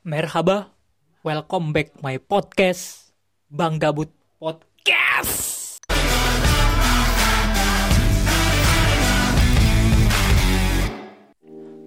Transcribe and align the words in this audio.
Merhaba, 0.00 0.72
welcome 1.20 1.76
back 1.76 1.92
my 2.00 2.16
podcast 2.16 3.12
Bang 3.52 3.76
Gabut 3.76 4.08
Podcast. 4.40 5.76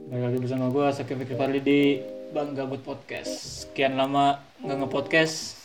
Balik 0.05 0.23
lagi 0.29 0.37
bersama 0.45 0.69
gue 0.69 0.85
Sakit 0.93 1.15
Fikri 1.25 1.33
Farli 1.33 1.57
di 1.65 2.05
Bang 2.29 2.53
Gabut 2.53 2.85
Podcast. 2.85 3.65
Sekian 3.65 3.97
lama 3.97 4.37
nggak 4.61 4.85
nge-podcast, 4.85 5.57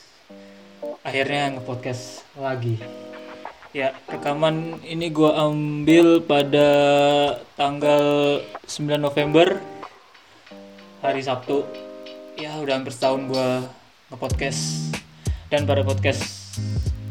akhirnya 1.04 1.60
nge-podcast 1.60 2.24
lagi. 2.40 2.80
Ya, 3.76 3.92
rekaman 4.08 4.80
ini 4.88 5.12
gue 5.12 5.28
ambil 5.36 6.24
pada 6.24 6.70
tanggal 7.60 8.40
9 8.64 8.96
November 8.96 9.60
hari 11.04 11.20
Sabtu 11.20 11.87
ya 12.38 12.54
udah 12.62 12.78
hampir 12.78 12.94
setahun 12.94 13.26
gue 13.26 13.48
nge-podcast. 14.14 14.94
Dan 15.50 15.66
pada 15.66 15.82
podcast 15.82 16.54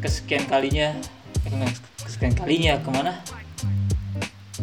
kesekian 0.00 0.48
kalinya 0.48 0.96
eh, 1.44 1.72
kesekian 2.00 2.32
kalinya 2.32 2.80
ke 2.80 2.88
mana? 2.88 3.12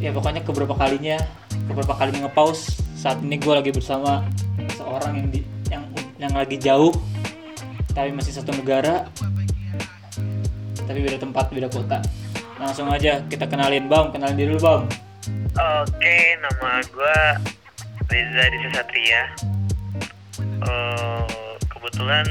Ya 0.01 0.09
pokoknya 0.09 0.41
keberapa 0.41 0.73
kalinya 0.73 1.21
keberapa 1.69 1.93
kalinya 1.93 2.27
nge-pause 2.27 2.81
saat 2.97 3.21
ini 3.21 3.37
gue 3.37 3.53
lagi 3.53 3.71
bersama 3.71 4.25
seorang 4.73 5.21
yang 5.21 5.27
di, 5.29 5.39
yang 5.69 5.83
yang 6.17 6.33
lagi 6.33 6.57
jauh 6.57 6.91
tapi 7.95 8.11
masih 8.11 8.35
satu 8.35 8.51
negara 8.51 9.07
tapi 10.85 10.99
beda 11.05 11.21
tempat 11.21 11.53
beda 11.53 11.69
kota. 11.69 12.01
Langsung 12.57 12.89
aja 12.89 13.21
kita 13.27 13.45
kenalin 13.45 13.85
bang. 13.85 14.09
Kenalin 14.15 14.35
diri 14.39 14.49
dulu 14.55 14.61
bang. 14.65 14.81
Oke, 15.55 16.17
nama 16.41 16.81
gue 16.83 17.19
Reza 18.09 18.43
Disa 18.49 18.69
Satria. 18.79 19.54
Eh, 20.43 21.23
kebetulan 21.71 22.27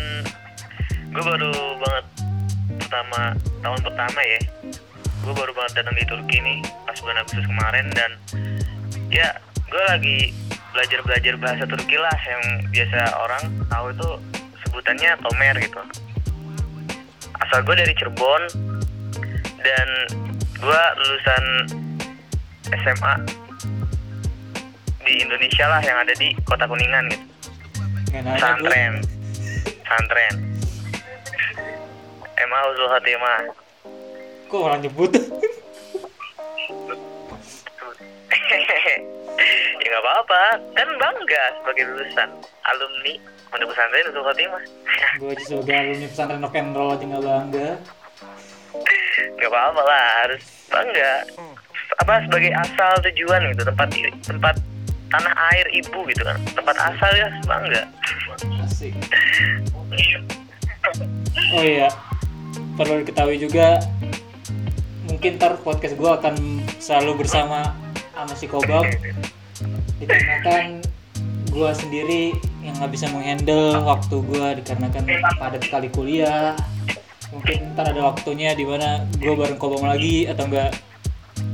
gue 1.08 1.22
baru 1.24 1.52
banget 1.80 2.06
pertama 2.84 3.33
tahun 3.64 3.80
pertama 3.80 4.20
ya. 4.20 4.41
Gue 5.24 5.33
baru 5.33 5.52
banget 5.56 5.72
datang 5.80 5.96
di 5.96 6.05
Turki 6.05 6.36
nih 6.36 6.61
pas 6.84 7.00
bulan 7.00 7.24
Agustus 7.24 7.48
kemarin 7.48 7.86
dan 7.96 8.11
ya 9.08 9.33
gue 9.56 9.83
lagi 9.88 10.36
belajar 10.77 11.00
belajar 11.00 11.34
bahasa 11.41 11.64
Turki 11.64 11.96
lah 11.96 12.19
yang 12.28 12.44
biasa 12.69 13.00
orang 13.16 13.42
tahu 13.72 13.86
itu 13.96 14.11
sebutannya 14.66 15.11
Tomer 15.24 15.56
gitu. 15.64 15.80
Asal 17.41 17.64
gue 17.64 17.72
dari 17.72 17.92
Cirebon 17.96 18.42
dan 19.64 19.89
gue 20.61 20.83
lulusan 21.00 21.44
SMA 22.84 23.14
di 25.08 25.14
Indonesia 25.24 25.64
lah 25.72 25.80
yang 25.80 26.05
ada 26.05 26.12
di 26.20 26.36
kota 26.44 26.68
Kuningan 26.68 27.08
gitu. 27.08 27.33
Santren. 28.15 29.03
Santren. 29.83 30.34
MA 32.47 32.59
Huzul 32.70 32.87
Khotimah. 32.87 33.43
kok 34.45 34.61
orang 34.70 34.87
nyebut 34.87 35.11
ya 39.83 39.87
nggak 39.91 40.05
apa-apa, 40.05 40.62
kan 40.79 40.89
bangga 40.95 41.45
sebagai 41.59 41.91
lulusan 41.91 42.31
alumni 42.70 43.19
Pondok 43.51 43.75
Pesantren 43.75 44.07
Huzul 44.15 44.23
Khotimah. 44.23 44.62
gue 45.19 45.35
aja 45.35 45.42
sebagai 45.42 45.75
alumni 45.75 46.07
pesantren 46.07 46.39
rock 46.47 46.55
and 46.55 46.70
roll 46.70 46.95
aja 46.95 47.03
nggak 47.03 47.25
bangga 47.27 47.69
nggak 49.35 49.51
apa-apa 49.51 49.83
lah, 49.83 50.07
harus 50.23 50.42
bangga. 50.70 51.12
Apa 52.03 52.15
sebagai 52.27 52.53
asal 52.55 52.92
tujuan 53.11 53.42
gitu, 53.55 53.62
tempat 53.67 53.89
tempat 54.23 54.55
tanah 55.12 55.34
air 55.55 55.66
ibu 55.77 55.98
gitu 56.08 56.22
kan, 56.24 56.38
tempat 56.55 56.77
asal 56.78 57.10
ya 57.16 57.28
bangga. 57.44 57.83
asik. 58.64 58.94
Oh 61.55 61.62
iya. 61.62 61.91
Perlu 62.78 63.02
diketahui 63.02 63.38
juga 63.42 63.83
mungkin 65.06 65.38
ntar 65.38 65.56
podcast 65.62 65.95
gue 65.95 66.11
akan 66.11 66.34
selalu 66.83 67.24
bersama 67.24 67.73
sama 68.12 68.34
si 68.34 68.46
Kobam 68.51 68.84
dikarenakan 70.02 70.83
gue 71.55 71.70
sendiri 71.70 72.24
yang 72.67 72.74
nggak 72.77 72.92
bisa 72.92 73.06
menghandle 73.14 73.79
waktu 73.86 74.17
gue 74.20 74.46
dikarenakan 74.62 75.05
padat 75.39 75.62
sekali 75.62 75.89
kuliah. 75.95 76.58
Mungkin 77.30 77.74
ntar 77.74 77.95
ada 77.95 78.11
waktunya 78.11 78.55
di 78.55 78.67
mana 78.67 79.06
gue 79.17 79.34
bareng 79.34 79.58
Kobam 79.58 79.86
lagi 79.86 80.27
atau 80.27 80.50
enggak 80.50 80.74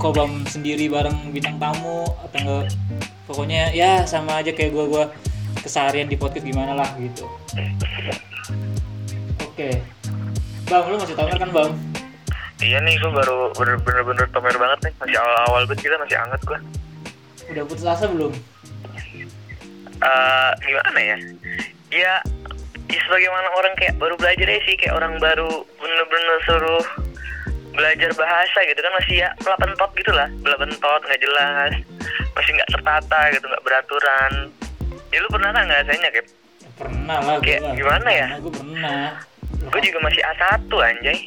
Kobam 0.01 0.45
sendiri 0.49 0.89
bareng 0.89 1.33
bintang 1.33 1.61
tamu 1.61 2.09
atau 2.27 2.39
enggak 2.41 2.65
pokoknya 3.31 3.71
ya 3.71 4.03
sama 4.11 4.43
aja 4.43 4.51
kayak 4.51 4.75
gue 4.75 4.85
gue 4.91 5.05
keseharian 5.63 6.11
di 6.11 6.19
podcast 6.19 6.43
gimana 6.43 6.75
lah 6.75 6.91
gitu 6.99 7.31
oke 9.47 9.69
bang 10.67 10.85
lu 10.91 10.97
masih 10.99 11.15
tomer 11.15 11.39
kan 11.39 11.53
bang 11.55 11.73
Iya 12.61 12.77
nih, 12.85 13.01
gue 13.01 13.09
baru 13.09 13.57
bener-bener 13.57 14.05
bener 14.05 14.27
tomer 14.37 14.53
banget 14.53 14.85
nih. 14.85 14.93
Masih 15.01 15.17
awal-awal 15.17 15.65
banget 15.65 15.81
kita 15.81 15.97
masih 15.97 16.17
anget 16.21 16.41
gue. 16.45 16.59
udah 17.57 17.65
putus 17.65 17.89
asa 17.89 18.05
belum 18.05 18.37
eh 20.01 20.51
gimana 20.61 21.01
ya? 21.01 21.17
Ya, 21.89 22.15
ya 22.93 23.01
sebagaimana 23.09 23.49
orang 23.57 23.75
kayak 23.81 23.97
baru 23.97 24.15
belajar 24.21 24.45
ya 24.45 24.61
sih, 24.69 24.77
kayak 24.77 24.93
orang 24.93 25.17
baru 25.19 25.49
bener-bener 25.81 26.37
suruh 26.45 26.85
belajar 27.81 28.11
bahasa 28.13 28.59
gitu 28.63 28.79
kan 28.79 28.93
masih 28.95 29.15
ya 29.19 29.29
pelapentot 29.41 29.91
gitu 29.97 30.13
lah, 30.13 30.29
pelapentot 30.39 31.01
nggak 31.01 31.19
jelas, 31.19 31.73
masih 32.31 32.51
nggak 32.53 32.71
tertata 32.71 33.19
gitu, 33.33 33.43
nggak 33.43 33.65
beraturan. 33.65 34.33
Ya 35.09 35.19
lu 35.19 35.29
pernah 35.29 35.51
kan 35.51 35.65
ngerasainnya 35.65 36.11
kayak? 36.13 36.27
Ya, 36.61 36.71
pernah 36.77 37.17
lah 37.19 37.35
gue 37.35 37.43
Kayak 37.43 37.61
gimana 37.75 38.09
ya? 38.11 38.27
gue 38.37 38.53
pernah 38.53 39.03
Gue 39.61 39.81
juga 39.83 39.99
masih 40.01 40.23
A1 40.23 40.71
anjay. 40.71 41.19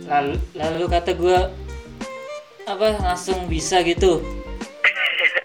lalu 0.00 0.34
lalu 0.52 0.84
kata 0.88 1.10
gue 1.12 1.38
apa 2.64 2.86
langsung 2.98 3.46
bisa 3.46 3.82
gitu 3.82 4.22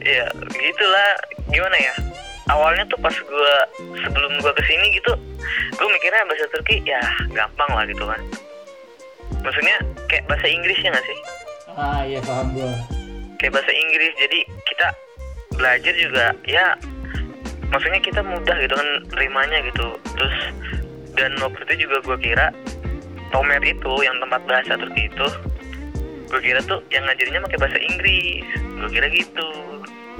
ya 0.00 0.26
gitulah 0.48 1.10
gimana 1.46 1.76
ya 1.76 1.94
awalnya 2.48 2.88
tuh 2.88 2.98
pas 2.98 3.12
gue 3.12 3.54
sebelum 3.98 4.32
gue 4.40 4.52
ke 4.52 4.62
sini 4.64 4.86
gitu 4.96 5.12
gue 5.74 5.88
mikirnya 5.90 6.24
bahasa 6.24 6.48
Turki 6.48 6.80
ya 6.82 7.02
gampang 7.30 7.68
lah 7.68 7.84
gitu 7.84 8.00
kan 8.00 8.20
maksudnya 9.40 9.76
kayak 10.06 10.24
bahasa 10.26 10.46
Inggrisnya 10.46 10.90
nggak 10.90 11.06
sih? 11.06 11.18
Ah 11.72 12.02
iya 12.02 12.18
paham 12.20 12.52
gue 12.52 12.72
kayak 13.38 13.52
bahasa 13.54 13.70
Inggris 13.70 14.12
jadi 14.18 14.38
kita 14.66 14.86
belajar 15.54 15.94
juga 15.94 16.24
ya 16.42 16.66
maksudnya 17.68 18.00
kita 18.00 18.20
mudah 18.20 18.56
gitu 18.58 18.74
kan 18.74 18.88
terimanya 19.10 19.58
gitu. 19.62 19.86
Terus 20.16 20.36
dan 21.14 21.34
waktu 21.38 21.60
itu 21.70 21.86
juga 21.86 21.96
gue 22.04 22.18
kira 22.20 22.46
Tomer 23.28 23.60
itu 23.60 23.92
yang 24.00 24.16
tempat 24.18 24.40
bahasa 24.44 24.72
Turki 24.74 25.06
itu 25.06 25.26
gue 26.28 26.40
kira 26.40 26.60
tuh 26.62 26.80
yang 26.88 27.04
ngajarinnya 27.04 27.40
pakai 27.44 27.58
bahasa 27.58 27.78
Inggris. 27.78 28.44
Gue 28.78 28.90
kira 28.90 29.06
gitu. 29.08 29.50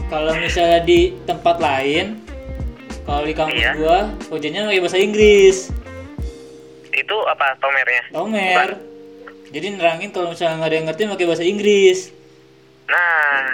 Kalau 0.08 0.32
misalnya 0.34 0.80
di 0.82 1.12
tempat 1.24 1.58
lain 1.58 2.22
kalau 3.02 3.24
di 3.24 3.32
kampus 3.32 3.56
Iya. 3.56 3.72
gue 3.74 3.98
ujiannya 4.30 4.62
pakai 4.68 4.80
bahasa 4.80 4.98
Inggris. 5.00 5.56
Itu 6.92 7.16
apa 7.26 7.56
Tomernya? 7.58 8.02
Tomer 8.12 8.68
jadi 9.48 9.66
nerangin 9.76 10.12
kalau 10.12 10.32
misalnya 10.32 10.60
nggak 10.60 10.69
ada 10.69 10.76
yang 10.76 10.86
ngerti 10.88 11.03
pakai 11.09 11.28
bahasa 11.28 11.44
Inggris. 11.44 11.98
Nah, 12.88 13.44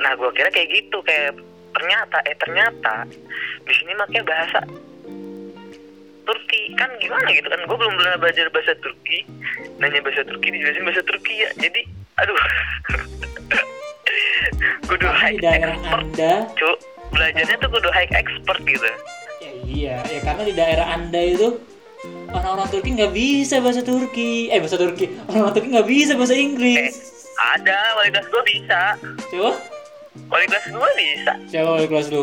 nah 0.00 0.12
gue 0.16 0.30
kira 0.36 0.48
kayak 0.52 0.68
gitu 0.68 0.98
kayak 1.04 1.36
ternyata 1.72 2.18
eh 2.28 2.36
ternyata 2.36 2.94
di 3.64 3.72
sini 3.72 3.92
makanya 3.96 4.24
bahasa 4.28 4.60
Turki. 6.22 6.62
Kan 6.76 6.90
gimana 7.00 7.26
gitu 7.32 7.48
kan? 7.48 7.60
Gue 7.64 7.76
belum 7.80 7.94
pernah 7.96 8.16
belajar 8.20 8.46
bahasa 8.52 8.72
Turki. 8.84 9.24
Nanya 9.80 10.00
bahasa 10.04 10.22
Turki 10.28 10.48
dijelasin 10.52 10.84
bahasa 10.84 11.02
Turki 11.04 11.34
ya. 11.40 11.48
Jadi 11.56 11.80
aduh. 12.20 12.38
Kudu 14.86 15.06
Tapi 15.08 15.16
high 15.16 15.38
expert 15.40 16.02
anda 16.02 16.32
cuk 16.58 16.76
belajarnya 17.12 17.56
tuh 17.60 17.70
kudu 17.70 17.88
high 17.94 18.10
expert 18.12 18.60
gitu. 18.66 18.90
Ya 19.40 19.52
iya 19.64 19.94
ya 20.08 20.20
karena 20.20 20.42
di 20.44 20.54
daerah 20.54 20.86
anda 20.92 21.20
itu 21.22 21.56
orang-orang 22.32 22.68
Turki 22.72 22.90
nggak 22.96 23.12
bisa 23.12 23.60
bahasa 23.60 23.80
Turki. 23.84 24.48
Eh 24.48 24.58
bahasa 24.58 24.76
Turki. 24.80 25.06
Orang-orang 25.28 25.54
Turki 25.54 25.68
nggak 25.72 25.88
bisa 25.88 26.12
bahasa 26.16 26.34
eh 26.34 26.42
Inggris 26.42 26.94
ada. 27.56 27.80
Wali 28.00 28.10
kelas 28.12 28.26
gue 28.28 28.42
bisa. 28.48 28.82
Coba. 29.30 29.52
Wali 30.28 30.44
kelas 30.48 30.66
gue 30.68 30.90
bisa. 30.96 31.32
Siapa 31.48 31.68
wali 31.68 31.86
kelas 31.88 32.08
lu? 32.12 32.22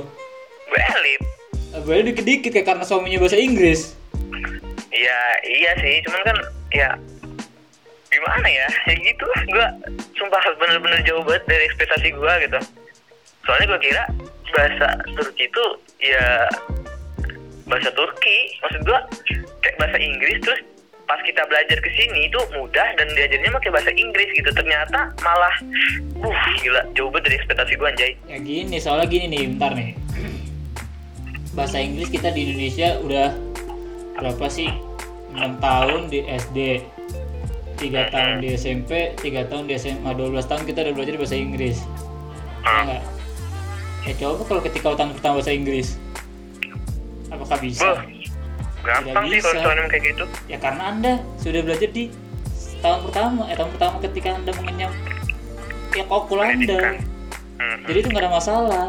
Gue 0.70 0.82
elit 0.98 1.22
gue 1.70 1.96
dikit-dikit 2.02 2.50
kayak 2.50 2.66
karena 2.66 2.84
suaminya 2.86 3.22
bahasa 3.22 3.38
Inggris. 3.38 3.94
Iya, 4.90 5.22
iya 5.46 5.72
sih, 5.78 6.02
cuman 6.06 6.22
kan 6.26 6.38
ya 6.74 6.90
gimana 8.10 8.48
ya, 8.50 8.68
ya 8.90 8.96
gitu 8.98 9.24
lah. 9.30 9.42
Gue 9.46 9.68
sumpah 10.18 10.42
bener-bener 10.58 11.00
jauh 11.06 11.22
banget 11.22 11.46
dari 11.46 11.64
ekspektasi 11.70 12.10
gue 12.10 12.34
gitu. 12.50 12.60
Soalnya 13.46 13.66
gue 13.78 13.80
kira 13.86 14.04
bahasa 14.50 14.88
Turki 15.14 15.46
itu 15.46 15.66
ya 16.02 16.50
bahasa 17.70 17.90
Turki, 17.94 18.38
maksud 18.60 18.82
gue 18.84 19.00
kayak 19.62 19.76
bahasa 19.78 19.98
Inggris 19.98 20.38
terus 20.42 20.62
pas 21.06 21.18
kita 21.22 21.42
belajar 21.46 21.74
ke 21.76 21.90
sini 21.92 22.26
itu 22.26 22.38
mudah 22.52 22.88
dan 22.94 23.08
diajarnya 23.10 23.50
pakai 23.52 23.72
bahasa 23.72 23.92
Inggris 23.92 24.30
gitu. 24.32 24.50
Ternyata 24.50 25.10
malah 25.20 25.56
uh 26.20 26.38
gila 26.60 26.82
jauh 26.94 27.10
banget 27.10 27.30
dari 27.30 27.36
ekspektasi 27.38 27.74
gue 27.74 27.88
anjay. 27.88 28.12
ya 28.26 28.38
gini 28.38 28.78
soalnya 28.78 29.08
gini 29.08 29.26
nih 29.28 29.42
bentar 29.50 29.72
nih 29.74 29.94
bahasa 31.52 31.78
Inggris 31.78 32.10
kita 32.10 32.30
di 32.30 32.46
Indonesia 32.46 33.00
udah 33.00 33.28
berapa 34.16 34.46
sih 34.48 34.70
6 35.34 35.58
tahun 35.60 36.00
di 36.08 36.20
SD 36.28 36.58
3 37.80 38.14
tahun 38.14 38.34
di 38.40 38.48
SMP 38.54 38.92
3 39.18 39.50
tahun 39.50 39.64
di 39.66 39.74
SMA 39.76 40.12
12 40.12 40.46
tahun 40.46 40.64
kita 40.64 40.80
udah 40.84 40.94
belajar 40.94 41.14
bahasa 41.16 41.36
Inggris 41.36 41.78
ya 42.60 42.70
Ah. 42.70 42.82
nggak? 42.86 43.04
ya 44.04 44.14
coba 44.20 44.42
kalau 44.46 44.62
ketika 44.62 44.88
tahun 44.94 45.16
pertama 45.16 45.34
bahasa 45.40 45.52
Inggris 45.52 45.96
apakah 47.40 47.58
bisa? 47.58 47.88
Beuh, 47.96 48.00
gampang 48.84 49.24
Tidak 49.26 49.32
sih 49.32 49.40
kalau 49.40 49.56
bisa. 49.56 49.64
soalnya 49.64 49.88
kayak 49.88 50.04
gitu. 50.12 50.24
Ya 50.46 50.58
karena 50.60 50.84
anda 50.88 51.14
sudah 51.40 51.62
belajar 51.64 51.90
di 51.90 52.04
tahun 52.80 53.00
pertama 53.08 53.42
eh 53.48 53.56
tahun 53.56 53.72
pertama 53.76 53.96
ketika 54.00 54.30
anda 54.36 54.52
mengenyam 54.56 54.92
ya 55.92 56.04
kokul 56.06 56.40
anda. 56.40 56.54
Pendidikan. 56.56 56.96
Hmm. 57.60 57.78
jadi 57.84 57.98
itu 58.00 58.08
nggak 58.08 58.24
ada 58.24 58.32
masalah. 58.32 58.88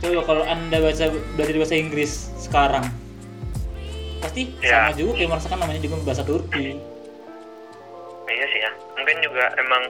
Coba 0.00 0.20
kalau 0.24 0.44
anda 0.44 0.76
baca 0.76 1.04
belajar 1.36 1.54
bahasa 1.54 1.76
Inggris 1.76 2.12
sekarang 2.36 2.84
pasti 4.18 4.54
Ya. 4.62 4.86
sama 4.86 4.94
juga 4.94 5.12
kayak 5.18 5.30
merasakan 5.30 5.58
namanya 5.60 5.80
juga 5.82 5.94
bahasa 6.02 6.22
Turki. 6.22 6.78
Iya 8.24 8.46
sih 8.48 8.60
ya. 8.62 8.70
Mungkin 8.96 9.16
juga 9.20 9.44
emang 9.58 9.82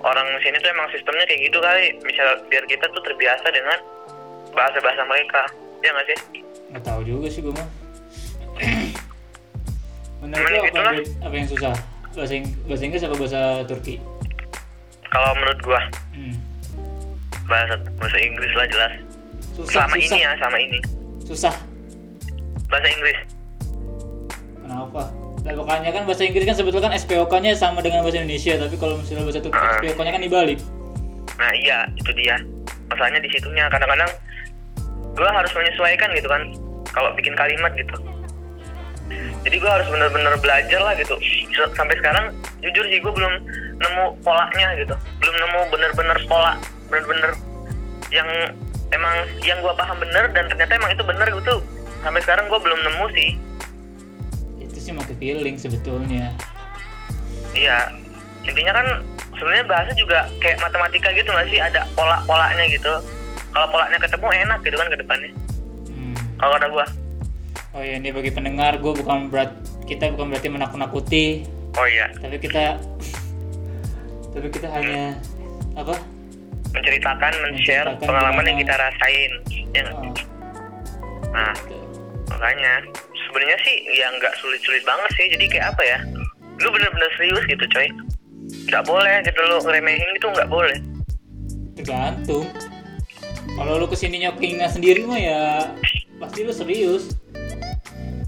orang 0.00 0.26
sini 0.40 0.56
tuh 0.58 0.70
emang 0.72 0.88
sistemnya 0.90 1.24
kayak 1.28 1.40
gitu 1.46 1.58
kali. 1.60 1.86
Misal 2.02 2.40
biar 2.48 2.64
kita 2.66 2.88
tuh 2.90 3.02
terbiasa 3.04 3.46
dengan 3.52 3.78
bahasa-bahasa 4.50 5.04
mereka. 5.06 5.44
Ya 5.80 5.94
nggak 5.94 6.06
sih 6.10 6.18
nggak 6.70 6.82
tahu 6.86 7.00
juga 7.02 7.26
sih 7.26 7.40
gue 7.42 7.54
mah. 7.54 7.68
Menurut 10.20 10.46
lo 10.52 10.58
apa, 10.60 10.68
itulah. 10.68 10.92
yang, 10.92 11.08
apa 11.24 11.34
yang 11.34 11.48
susah? 11.48 11.74
Bahasa, 12.12 12.34
Ing- 12.36 12.56
bahasa 12.68 12.82
Inggris 12.84 13.02
apa 13.06 13.14
bahasa 13.16 13.40
Turki? 13.64 13.96
Kalau 15.10 15.30
menurut 15.34 15.58
gua 15.64 15.80
hmm. 16.14 16.36
bahasa 17.48 17.74
bahasa 17.98 18.18
Inggris 18.20 18.52
lah 18.54 18.66
jelas. 18.68 18.92
Susah 19.56 19.86
selama 19.88 19.96
susah. 19.96 20.06
ini 20.06 20.18
ya 20.22 20.30
selama 20.38 20.58
ini. 20.60 20.78
Susah. 21.24 21.54
Bahasa 22.68 22.88
Inggris. 22.92 23.18
Kenapa? 24.60 25.02
Nah, 25.40 25.52
makanya 25.56 25.90
kan 25.96 26.02
bahasa 26.04 26.22
Inggris 26.28 26.44
kan 26.44 26.56
sebetulnya 26.58 26.92
kan 26.92 27.00
SPOK-nya 27.00 27.52
sama 27.56 27.80
dengan 27.80 28.04
bahasa 28.04 28.20
Indonesia 28.20 28.60
tapi 28.60 28.76
kalau 28.76 29.00
misalnya 29.00 29.24
bahasa 29.24 29.40
Turki 29.40 29.56
Ah. 29.56 29.80
SPOK-nya 29.80 30.12
kan 30.12 30.22
dibalik. 30.22 30.58
Nah 31.40 31.52
iya 31.56 31.88
itu 31.96 32.10
dia. 32.12 32.36
Masalahnya 32.92 33.24
di 33.24 33.30
situnya 33.32 33.64
kadang-kadang 33.72 34.10
gua 35.20 35.28
harus 35.36 35.52
menyesuaikan 35.52 36.08
gitu 36.16 36.28
kan 36.32 36.48
kalau 36.96 37.12
bikin 37.12 37.36
kalimat 37.36 37.76
gitu. 37.76 37.92
Jadi 39.44 39.56
gua 39.60 39.76
harus 39.76 39.88
bener-bener 39.92 40.32
belajar 40.40 40.80
lah 40.80 40.96
gitu. 40.96 41.20
Sampai 41.76 42.00
sekarang 42.00 42.32
jujur 42.64 42.88
sih 42.88 43.04
gua 43.04 43.12
belum 43.12 43.34
nemu 43.76 44.04
polanya 44.24 44.72
gitu. 44.80 44.96
Belum 45.20 45.36
nemu 45.36 45.60
bener-bener 45.68 46.16
pola 46.24 46.56
bener-bener 46.88 47.36
yang 48.08 48.26
emang 48.96 49.28
yang 49.44 49.60
gua 49.60 49.76
paham 49.76 50.00
bener 50.00 50.32
dan 50.32 50.48
ternyata 50.48 50.72
emang 50.80 50.96
itu 50.96 51.04
bener 51.04 51.28
gitu. 51.28 51.60
Sampai 52.00 52.24
sekarang 52.24 52.48
gua 52.48 52.60
belum 52.64 52.80
nemu 52.80 53.06
sih. 53.12 53.30
Itu 54.56 54.76
sih 54.80 54.92
pakai 54.96 55.14
feeling 55.20 55.60
sebetulnya. 55.60 56.32
Iya, 57.52 57.92
intinya 58.48 58.72
kan 58.72 58.86
sebenarnya 59.36 59.66
bahasa 59.68 59.92
juga 60.00 60.32
kayak 60.40 60.64
matematika 60.64 61.12
gitu 61.12 61.28
nggak 61.28 61.48
sih? 61.52 61.60
Ada 61.60 61.84
pola-polanya 61.92 62.64
gitu. 62.72 63.04
Kalau 63.50 63.66
polanya 63.70 63.98
ketemu 63.98 64.28
enak 64.46 64.58
gitu 64.62 64.76
kan 64.78 64.88
ke 64.88 64.96
depannya. 64.98 65.30
hmm. 65.90 66.16
Kalau 66.38 66.52
kata 66.56 66.68
gua. 66.70 66.86
oh 67.70 67.82
ya 67.86 68.02
ini 68.02 68.10
bagi 68.10 68.34
pendengar 68.34 68.82
gue 68.82 68.92
bukan 68.98 69.30
berat 69.30 69.54
kita 69.86 70.10
bukan 70.10 70.34
berarti 70.34 70.50
menakut-nakuti 70.50 71.46
Oh 71.78 71.86
iya, 71.86 72.10
tapi 72.18 72.34
kita 72.42 72.74
tapi 74.34 74.46
kita 74.50 74.66
hanya 74.74 75.14
apa 75.78 75.94
menceritakan, 76.74 77.32
men-share 77.46 77.86
Menceritakan 77.86 78.06
pengalaman 78.10 78.44
yang 78.46 78.58
kita 78.62 78.74
rasain. 78.74 79.32
Ya 79.74 79.82
oh, 79.94 80.14
Nah, 81.30 81.54
makanya 82.26 82.82
sebenarnya 83.14 83.58
sih 83.62 83.76
ya 83.94 84.06
nggak 84.18 84.34
sulit-sulit 84.42 84.82
banget 84.82 85.10
sih. 85.14 85.26
Jadi 85.30 85.44
kayak 85.50 85.66
apa 85.74 85.82
ya? 85.82 85.98
Lu 86.62 86.68
bener-bener 86.74 87.10
serius 87.14 87.44
gitu, 87.46 87.64
coy. 87.70 87.88
Nggak 88.66 88.82
boleh 88.86 89.14
gitu 89.22 89.40
lu 89.46 89.56
ngeremehin 89.62 90.08
gitu 90.18 90.26
nggak 90.30 90.50
boleh. 90.50 90.78
tergantung 91.80 92.44
kalau 93.60 93.76
lu 93.76 93.84
ke 93.84 93.96
sininya 94.00 94.32
keinginan 94.40 94.72
sendiri 94.72 95.04
mah 95.04 95.20
ya 95.20 95.68
pasti 96.16 96.48
lu 96.48 96.52
serius 96.56 97.12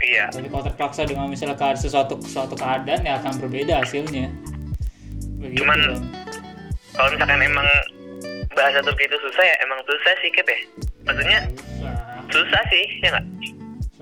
Iya. 0.02 0.28
tapi 0.28 0.50
kalau 0.52 0.66
terpaksa 0.68 1.08
dengan 1.08 1.30
misalnya 1.32 1.56
ke 1.56 1.72
sesuatu 1.78 2.20
sesuatu 2.20 2.52
keadaan 2.52 3.00
ya 3.00 3.16
akan 3.22 3.40
berbeda 3.40 3.80
hasilnya 3.80 4.28
begitu 5.40 5.64
Cuman-. 5.64 6.04
Kalau 6.92 7.08
misalkan 7.08 7.40
emang 7.40 7.64
bahasa 8.52 8.84
Turki 8.84 9.08
itu 9.08 9.16
susah 9.16 9.40
ya 9.40 9.56
emang 9.64 9.80
susah 9.88 10.12
sih 10.20 10.28
Kep 10.36 10.44
ya. 10.44 10.58
Maksudnya 11.08 11.38
susah 11.48 11.96
susah 12.28 12.62
sih 12.68 12.84
ya 13.00 13.08
nggak? 13.16 13.26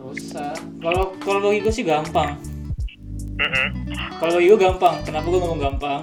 susah 0.00 0.56
kalau 0.80 1.12
kalau 1.20 1.38
bagi 1.44 1.60
gue 1.60 1.74
sih 1.76 1.84
gampang 1.84 2.32
Mm-mm. 3.36 3.66
kalau 4.16 4.40
bagi 4.40 4.48
gue 4.48 4.58
gampang 4.58 4.96
kenapa 5.04 5.26
gue 5.28 5.40
ngomong 5.44 5.60
gampang 5.60 6.02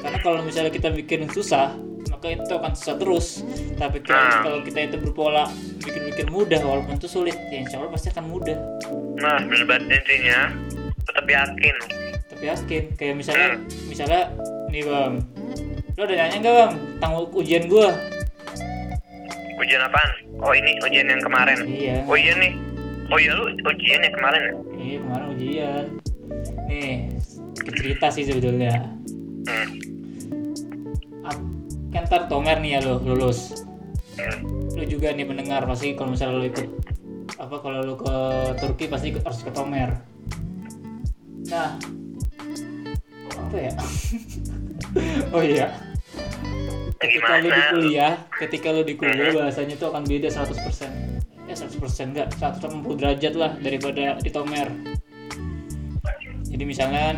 karena 0.00 0.18
kalau 0.22 0.40
misalnya 0.46 0.70
kita 0.70 0.94
bikin 0.94 1.26
susah 1.34 1.74
itu 2.28 2.50
akan 2.50 2.72
susah 2.72 2.96
terus 2.96 3.26
tapi 3.74 3.98
kalau, 4.00 4.18
Nah. 4.20 4.40
kalau 4.42 4.58
kita 4.60 4.78
itu 4.84 4.96
berpola 4.98 5.44
bikin-bikin 5.78 6.28
mudah 6.28 6.60
walaupun 6.60 6.94
itu 6.94 7.06
sulit 7.06 7.36
ya 7.46 7.58
insya 7.58 7.76
Allah 7.76 7.90
pasti 7.90 8.08
akan 8.08 8.24
mudah 8.26 8.58
Nah, 9.16 9.40
banget 9.42 9.82
intinya 9.88 10.52
tetap 11.02 11.24
yakin. 11.24 11.76
tapi 12.26 12.44
yakin 12.44 12.82
kayak 12.94 13.14
misalnya 13.14 13.48
misalnya 13.86 14.22
nih 14.68 14.82
bang 14.82 15.14
lo 15.90 16.02
ada 16.02 16.14
nanya 16.14 16.36
nggak 16.36 16.54
bang 16.54 16.72
tentang 16.94 17.12
ujian 17.30 17.64
gue 17.66 17.88
Ujian 19.56 19.80
apaan? 19.80 20.10
Oh 20.36 20.52
ini 20.52 20.76
ujian 20.84 21.08
yang 21.08 21.16
kemarin. 21.18 21.56
iya 21.64 22.04
Oh 22.04 22.12
iya 22.12 22.36
nih. 22.36 22.52
Oh 23.08 23.16
iya 23.16 23.32
lu 23.32 23.48
ujian 23.64 24.04
yang 24.04 24.12
kemarin 24.12 24.40
ya? 24.42 24.54
iya 24.76 24.96
kemarin 25.00 25.26
ujian 25.32 25.84
nih 26.66 26.92
cerita 27.72 28.06
sih 28.10 28.24
sebetulnya 28.24 28.92
Hmm. 29.46 29.68
Kan 31.96 32.04
ntar 32.04 32.28
tomer 32.28 32.60
nih 32.60 32.76
ya 32.76 32.80
lo 32.84 33.00
lulus. 33.00 33.64
Lu 34.76 34.84
juga 34.84 35.16
nih 35.16 35.24
mendengar 35.24 35.64
pasti 35.64 35.96
kalau 35.96 36.12
misalnya 36.12 36.44
lu 36.44 36.44
ikut 36.52 36.68
apa 37.40 37.56
kalau 37.64 37.80
lu 37.80 37.96
ke 37.96 38.16
Turki 38.60 38.84
pasti 38.92 39.16
harus 39.16 39.40
ke 39.40 39.48
Tomer. 39.48 39.96
Nah 41.48 41.80
apa 43.32 43.56
ya? 43.56 43.72
Oh 45.32 45.40
iya. 45.40 45.72
Ketika 47.00 47.40
lu 47.40 47.48
di 47.48 47.62
kuliah 47.72 48.12
ketika 48.28 48.68
lu 48.76 48.84
di 48.84 48.94
kuliah 48.96 49.32
bahasanya 49.32 49.76
tuh 49.80 49.88
akan 49.92 50.04
beda 50.04 50.28
100% 50.28 51.48
ya 51.48 51.54
100% 51.56 52.12
enggak 52.12 52.28
180 52.36 53.00
derajat 53.00 53.34
lah 53.40 53.56
daripada 53.56 54.20
di 54.20 54.28
Tomer. 54.28 54.68
Jadi 56.44 56.64
misalnya 56.64 57.16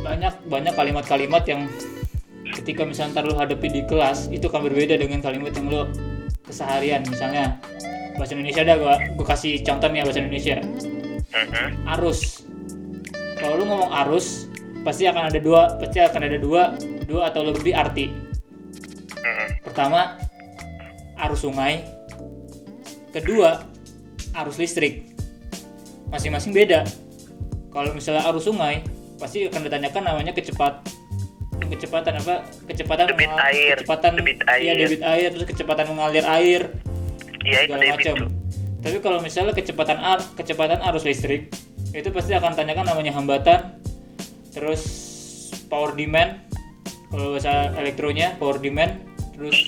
banyak 0.00 0.34
banyak 0.48 0.72
kalimat-kalimat 0.72 1.44
yang 1.44 1.68
ketika 2.50 2.82
misalnya 2.82 3.20
ntar 3.20 3.24
lu 3.26 3.34
hadapi 3.38 3.66
di 3.70 3.82
kelas 3.86 4.28
itu 4.28 4.50
akan 4.50 4.66
berbeda 4.66 4.98
dengan 4.98 5.22
kalimat 5.22 5.54
yang 5.54 5.66
lu 5.70 5.82
keseharian. 6.44 7.06
Misalnya 7.06 7.58
bahasa 8.18 8.34
Indonesia 8.34 8.62
ada 8.66 8.74
gua 8.76 8.94
gua 9.14 9.26
kasih 9.32 9.62
contoh 9.62 9.88
nih 9.88 10.02
ya 10.02 10.04
bahasa 10.04 10.20
Indonesia. 10.20 10.56
Mhm. 11.30 11.66
arus. 11.98 12.44
Kalau 13.38 13.54
lu 13.56 13.64
ngomong 13.64 13.90
arus 14.04 14.50
pasti 14.82 15.06
akan 15.06 15.30
ada 15.30 15.38
dua 15.38 15.78
pasti 15.78 15.98
akan 16.02 16.20
ada 16.26 16.38
dua 16.40 16.62
dua 17.06 17.30
atau 17.30 17.46
lebih 17.46 17.72
arti. 17.72 18.10
Mhm. 19.20 19.64
pertama 19.64 20.18
arus 21.28 21.44
sungai. 21.44 21.84
Kedua 23.10 23.62
arus 24.42 24.56
listrik. 24.58 25.10
Masing-masing 26.10 26.50
beda. 26.50 26.86
Kalau 27.70 27.94
misalnya 27.94 28.26
arus 28.26 28.50
sungai 28.50 28.82
pasti 29.20 29.46
akan 29.46 29.68
ditanyakan 29.68 30.02
namanya 30.02 30.32
kecepat 30.32 30.80
kecepatan 31.68 32.16
apa? 32.16 32.46
Kecepatan 32.64 33.04
Debit 33.12 33.32
air, 33.36 33.76
kecepatan 33.80 34.10
debit 34.16 34.38
iya 34.48 34.72
air. 34.72 34.88
debit 34.88 35.02
air 35.04 35.28
terus 35.34 35.46
kecepatan 35.48 35.86
mengalir 35.92 36.24
air. 36.24 36.72
Itu 37.44 37.68
segala 37.68 37.82
macam. 37.96 38.16
Tapi 38.80 38.96
kalau 39.04 39.18
misalnya 39.20 39.52
kecepatan 39.52 39.98
ar 40.00 40.20
kecepatan 40.40 40.80
arus 40.80 41.04
listrik 41.04 41.52
itu 41.90 42.08
pasti 42.14 42.32
akan 42.32 42.54
tanyakan 42.54 42.86
namanya 42.86 43.12
hambatan 43.12 43.76
terus 44.54 44.82
power 45.66 45.92
demand 45.92 46.38
kalau 47.10 47.34
bahasa 47.34 47.74
elektronya 47.74 48.38
power 48.38 48.62
demand 48.62 49.02
terus 49.34 49.58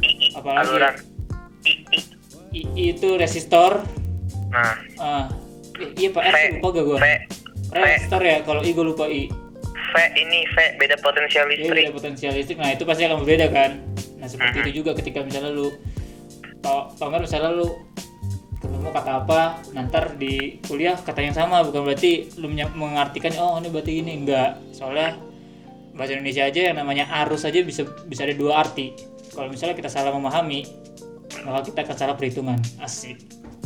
I, 0.00 0.08
I, 0.08 0.38
apalagi 0.38 0.64
aluran. 0.64 0.94
I, 1.62 1.72
I. 1.92 2.00
I, 2.48 2.60
I 2.64 2.82
itu 2.96 3.08
resistor. 3.20 3.84
Nah, 4.48 4.74
ah. 4.96 5.24
Iya 5.78 6.10
pak 6.10 6.22
R 6.26 6.34
lupa 6.58 6.68
gak 6.74 6.86
V, 6.90 7.06
resistor 7.70 8.22
ya 8.26 8.42
kalau 8.42 8.66
I 8.66 8.74
gue 8.74 8.82
lupa 8.82 9.06
I 9.06 9.30
V 9.88 9.94
ini 10.16 10.44
V 10.46 10.56
beda 10.76 10.96
potensial 11.00 11.44
Iya 11.46 11.52
listrik. 11.56 11.82
beda 11.82 11.92
potensial 11.92 12.32
listrik. 12.32 12.56
Nah 12.56 12.70
itu 12.70 12.84
pasti 12.84 13.02
akan 13.04 13.16
berbeda 13.22 13.46
kan? 13.48 13.70
Nah 14.18 14.28
seperti 14.28 14.56
Mhm. 14.56 14.64
itu 14.64 14.70
juga 14.76 14.90
ketika 14.94 15.22
misalnya 15.22 15.50
lu 15.50 15.72
tau 16.60 16.92
tau 16.92 17.08
nggak 17.08 17.22
misalnya 17.24 17.50
lu 17.54 17.68
ketemu 18.58 18.90
kata 18.90 19.10
apa 19.22 19.40
nanti 19.70 19.98
di 20.18 20.34
kuliah 20.60 20.98
kata 20.98 21.22
yang 21.22 21.30
sama 21.32 21.62
bukan 21.62 21.86
berarti 21.86 22.26
lu 22.36 22.48
mengartikan 22.74 23.32
oh 23.38 23.56
ini 23.56 23.68
berarti 23.68 23.92
ini. 23.96 24.12
Enggak 24.18 24.58
soalnya 24.70 25.16
bahasa 25.94 26.14
Indonesia 26.14 26.44
aja 26.44 26.60
yang 26.70 26.76
namanya 26.76 27.08
arus 27.24 27.42
aja 27.42 27.58
bisa 27.62 27.82
bisa 28.04 28.22
ada 28.22 28.34
dua 28.34 28.60
arti. 28.60 28.92
Kalau 29.32 29.48
misalnya 29.48 29.74
kita 29.74 29.88
salah 29.88 30.10
memahami 30.10 30.66
maka 31.42 31.70
kita 31.70 31.86
ke 31.86 31.94
cara 31.94 32.12
perhitungan. 32.12 32.58
Asik. 32.78 33.18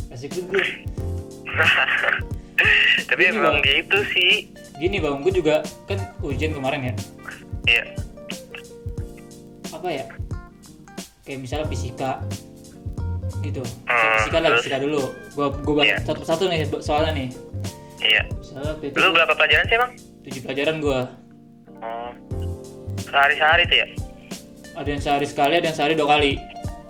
Asik 0.08 0.32
juga. 0.32 0.60
Tapi 3.08 3.22
emang 3.26 3.58
gitu 3.60 3.98
sih. 4.12 4.48
Gini 4.74 4.96
bang 4.98 5.20
gue 5.20 5.32
juga 5.32 5.54
kan 5.84 5.98
ujian 6.20 6.52
kemarin 6.52 6.80
ya 6.82 6.94
Iya. 7.64 7.84
apa 9.72 9.88
ya 9.88 10.04
kayak 11.22 11.38
misalnya 11.38 11.66
fisika 11.66 12.18
gitu 13.40 13.62
Hmm, 13.84 14.10
fisika 14.18 14.38
lah 14.38 14.48
terus? 14.50 14.60
fisika 14.62 14.78
dulu 14.78 15.02
gue 15.30 15.46
gue 15.60 15.74
bahas 15.74 15.88
Iya. 15.88 15.96
satu 16.02 16.18
persatu 16.20 16.44
nih 16.46 16.60
soalnya 16.78 17.12
nih 17.12 17.28
Iya. 17.98 18.22
misalnya 18.32 18.72
itu 18.80 18.96
Lu 18.96 19.08
berapa 19.10 19.32
pelajaran 19.32 19.64
sih, 19.64 19.76
Bang? 19.76 19.92
tujuh 20.22 20.40
pelajaran 20.42 20.76
gue 20.78 21.00
Oh. 21.78 22.10
Sehari-sehari 23.02 23.66
tuh 23.66 23.76
ya? 23.76 23.86
ada 24.72 24.88
yang 24.88 25.02
sehari 25.02 25.26
sekali 25.26 25.52
ada 25.54 25.66
yang 25.66 25.76
sehari 25.76 25.92
dua 25.92 26.08
kali 26.10 26.32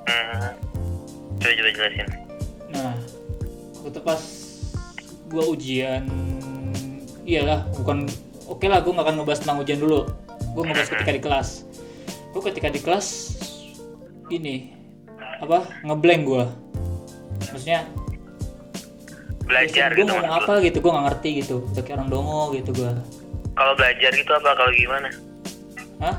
Hmm. 0.03 0.51
Coba 1.37 1.53
coba 1.53 1.71
jelasin. 1.73 2.09
nah 2.69 2.95
waktu 3.79 4.01
pas 4.01 4.23
gue 5.27 5.45
ujian 5.49 6.03
iyalah 7.23 7.64
bukan 7.75 8.07
oke 8.45 8.67
lah 8.67 8.81
gue 8.81 8.93
gak 8.93 9.05
akan 9.05 9.14
ngebahas 9.17 9.41
tentang 9.41 9.59
ujian 9.59 9.79
dulu 9.79 10.00
gue 10.52 10.62
ngebahas 10.62 10.88
ketika 10.95 11.12
di 11.12 11.21
kelas 11.21 11.49
gue 12.33 12.43
ketika 12.49 12.69
di 12.69 12.81
kelas 12.81 13.07
ini 14.29 14.73
apa 15.38 15.67
ngeblank 15.83 16.23
gue 16.25 16.45
maksudnya 17.50 17.85
Belajar 19.43 19.91
gue 19.93 20.07
gitu 20.07 20.09
ngomong 20.09 20.33
apa 20.38 20.55
gitu 20.62 20.79
gue 20.79 20.91
nggak 20.91 21.07
ngerti 21.11 21.31
gitu 21.43 21.57
kayak 21.76 21.99
orang 21.99 22.09
dongo 22.09 22.55
gitu 22.55 22.71
gue 22.73 22.93
Kalau 23.52 23.73
belajar 23.76 24.11
gitu 24.14 24.33
apa 24.33 24.50
kalau 24.55 24.73
gimana? 24.73 25.09
hah 26.00 26.17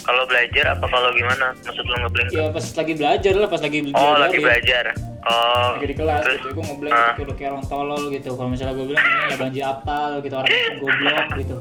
Kalau 0.00 0.22
belajar 0.24 0.64
apa 0.76 0.86
kalau 0.86 1.10
gimana? 1.12 1.46
Maksud 1.60 1.82
lu 1.82 1.96
ngeblank? 1.98 2.28
ya 2.30 2.48
pas 2.48 2.62
lagi 2.62 2.92
belajar 2.94 3.32
lah 3.34 3.48
pas 3.48 3.60
lagi 3.60 3.78
Oh, 3.80 3.90
belajar 3.90 4.20
lagi 4.22 4.38
belajar. 4.38 4.84
Oh. 5.20 5.76
lagi 5.76 5.84
di 5.84 5.94
kelas 5.94 6.22
Terus? 6.22 6.34
gitu 6.34 6.48
gue 6.50 6.64
ngeblank 6.64 6.92
Ah. 6.92 7.06
gitu 7.10 7.20
udah 7.22 7.36
kayak 7.36 7.50
orang 7.52 7.66
tolol 7.66 8.02
gitu 8.08 8.30
kalau 8.32 8.48
misalnya 8.48 8.72
gue 8.72 8.86
bilang 8.88 9.04
ini 9.04 9.20
ya 9.20 9.36
banji 9.36 9.60
apal 9.60 10.10
gitu 10.18 10.34
orang 10.34 10.50
goblok 10.78 11.26
gitu 11.36 11.56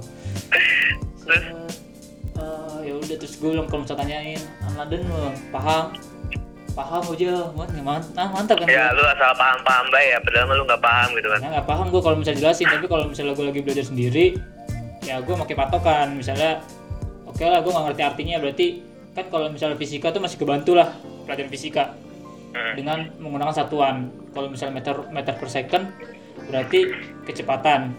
Terus? 1.19 1.43
Eh, 2.33 2.77
ya 2.81 2.93
udah 2.95 3.15
terus 3.15 3.33
gue 3.35 3.49
bilang 3.49 3.67
kalau 3.67 3.83
misalnya 3.83 4.01
tanyain 4.01 4.41
Amaden 4.63 5.01
lu 5.03 5.21
paham 5.49 5.91
paham 6.71 7.03
aja 7.03 7.51
Wah, 7.51 7.67
nih, 7.67 7.83
mant- 7.83 8.11
nah, 8.13 8.27
mantap 8.29 8.55
kan 8.55 8.67
Ya, 8.67 8.87
lu 8.89 9.03
asal 9.03 9.35
paham-paham 9.35 9.85
baik 9.91 10.07
ya, 10.07 10.17
padahal 10.21 10.47
lu 10.49 10.63
nggak 10.63 10.79
paham 10.79 11.09
gitu 11.11 11.27
kan. 11.27 11.39
Nah, 11.41 11.49
nggak 11.51 11.67
paham 11.67 11.85
gue 11.89 11.99
kalau 11.99 12.15
misalnya 12.15 12.39
jelasin 12.39 12.67
tapi 12.69 12.85
kalau 12.87 13.05
misalnya 13.05 13.33
gue 13.33 13.45
lagi 13.45 13.59
belajar 13.59 13.85
sendiri 13.85 14.25
ya 15.01 15.19
gue 15.19 15.35
pakai 15.35 15.55
patokan 15.57 16.07
misalnya 16.13 16.63
oke 17.25 17.41
lah 17.41 17.59
gue 17.59 17.67
nggak 17.67 17.85
ngerti 17.91 18.01
artinya 18.05 18.35
berarti 18.37 18.65
kan 19.11 19.25
kalau 19.27 19.47
misalnya 19.49 19.75
fisika 19.75 20.07
tuh 20.09 20.21
masih 20.21 20.37
kebantu 20.37 20.71
lah 20.73 20.95
pelajaran 21.25 21.49
fisika 21.49 21.83
Hmm. 22.49 22.73
dengan 22.73 22.99
menggunakan 23.21 23.53
satuan. 23.53 24.09
Kalau 24.33 24.49
misalnya 24.49 24.81
meter 24.81 24.95
meter 25.13 25.33
per 25.37 25.49
second 25.49 25.85
berarti 26.49 26.89
kecepatan. 27.25 27.93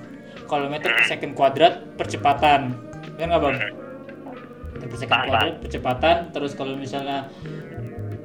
Kalau 0.47 0.67
meter 0.67 0.91
per 0.91 1.07
second 1.07 1.33
kuadrat 1.39 1.75
percepatan. 1.95 2.75
Kan 3.15 3.27
nggak 3.31 3.41
bang? 3.41 3.57
Meter 4.75 4.87
per 4.91 4.99
second 4.99 5.21
kuadrat 5.23 5.55
percepatan. 5.63 6.17
Terus 6.35 6.53
kalau 6.59 6.75
misalnya 6.75 7.31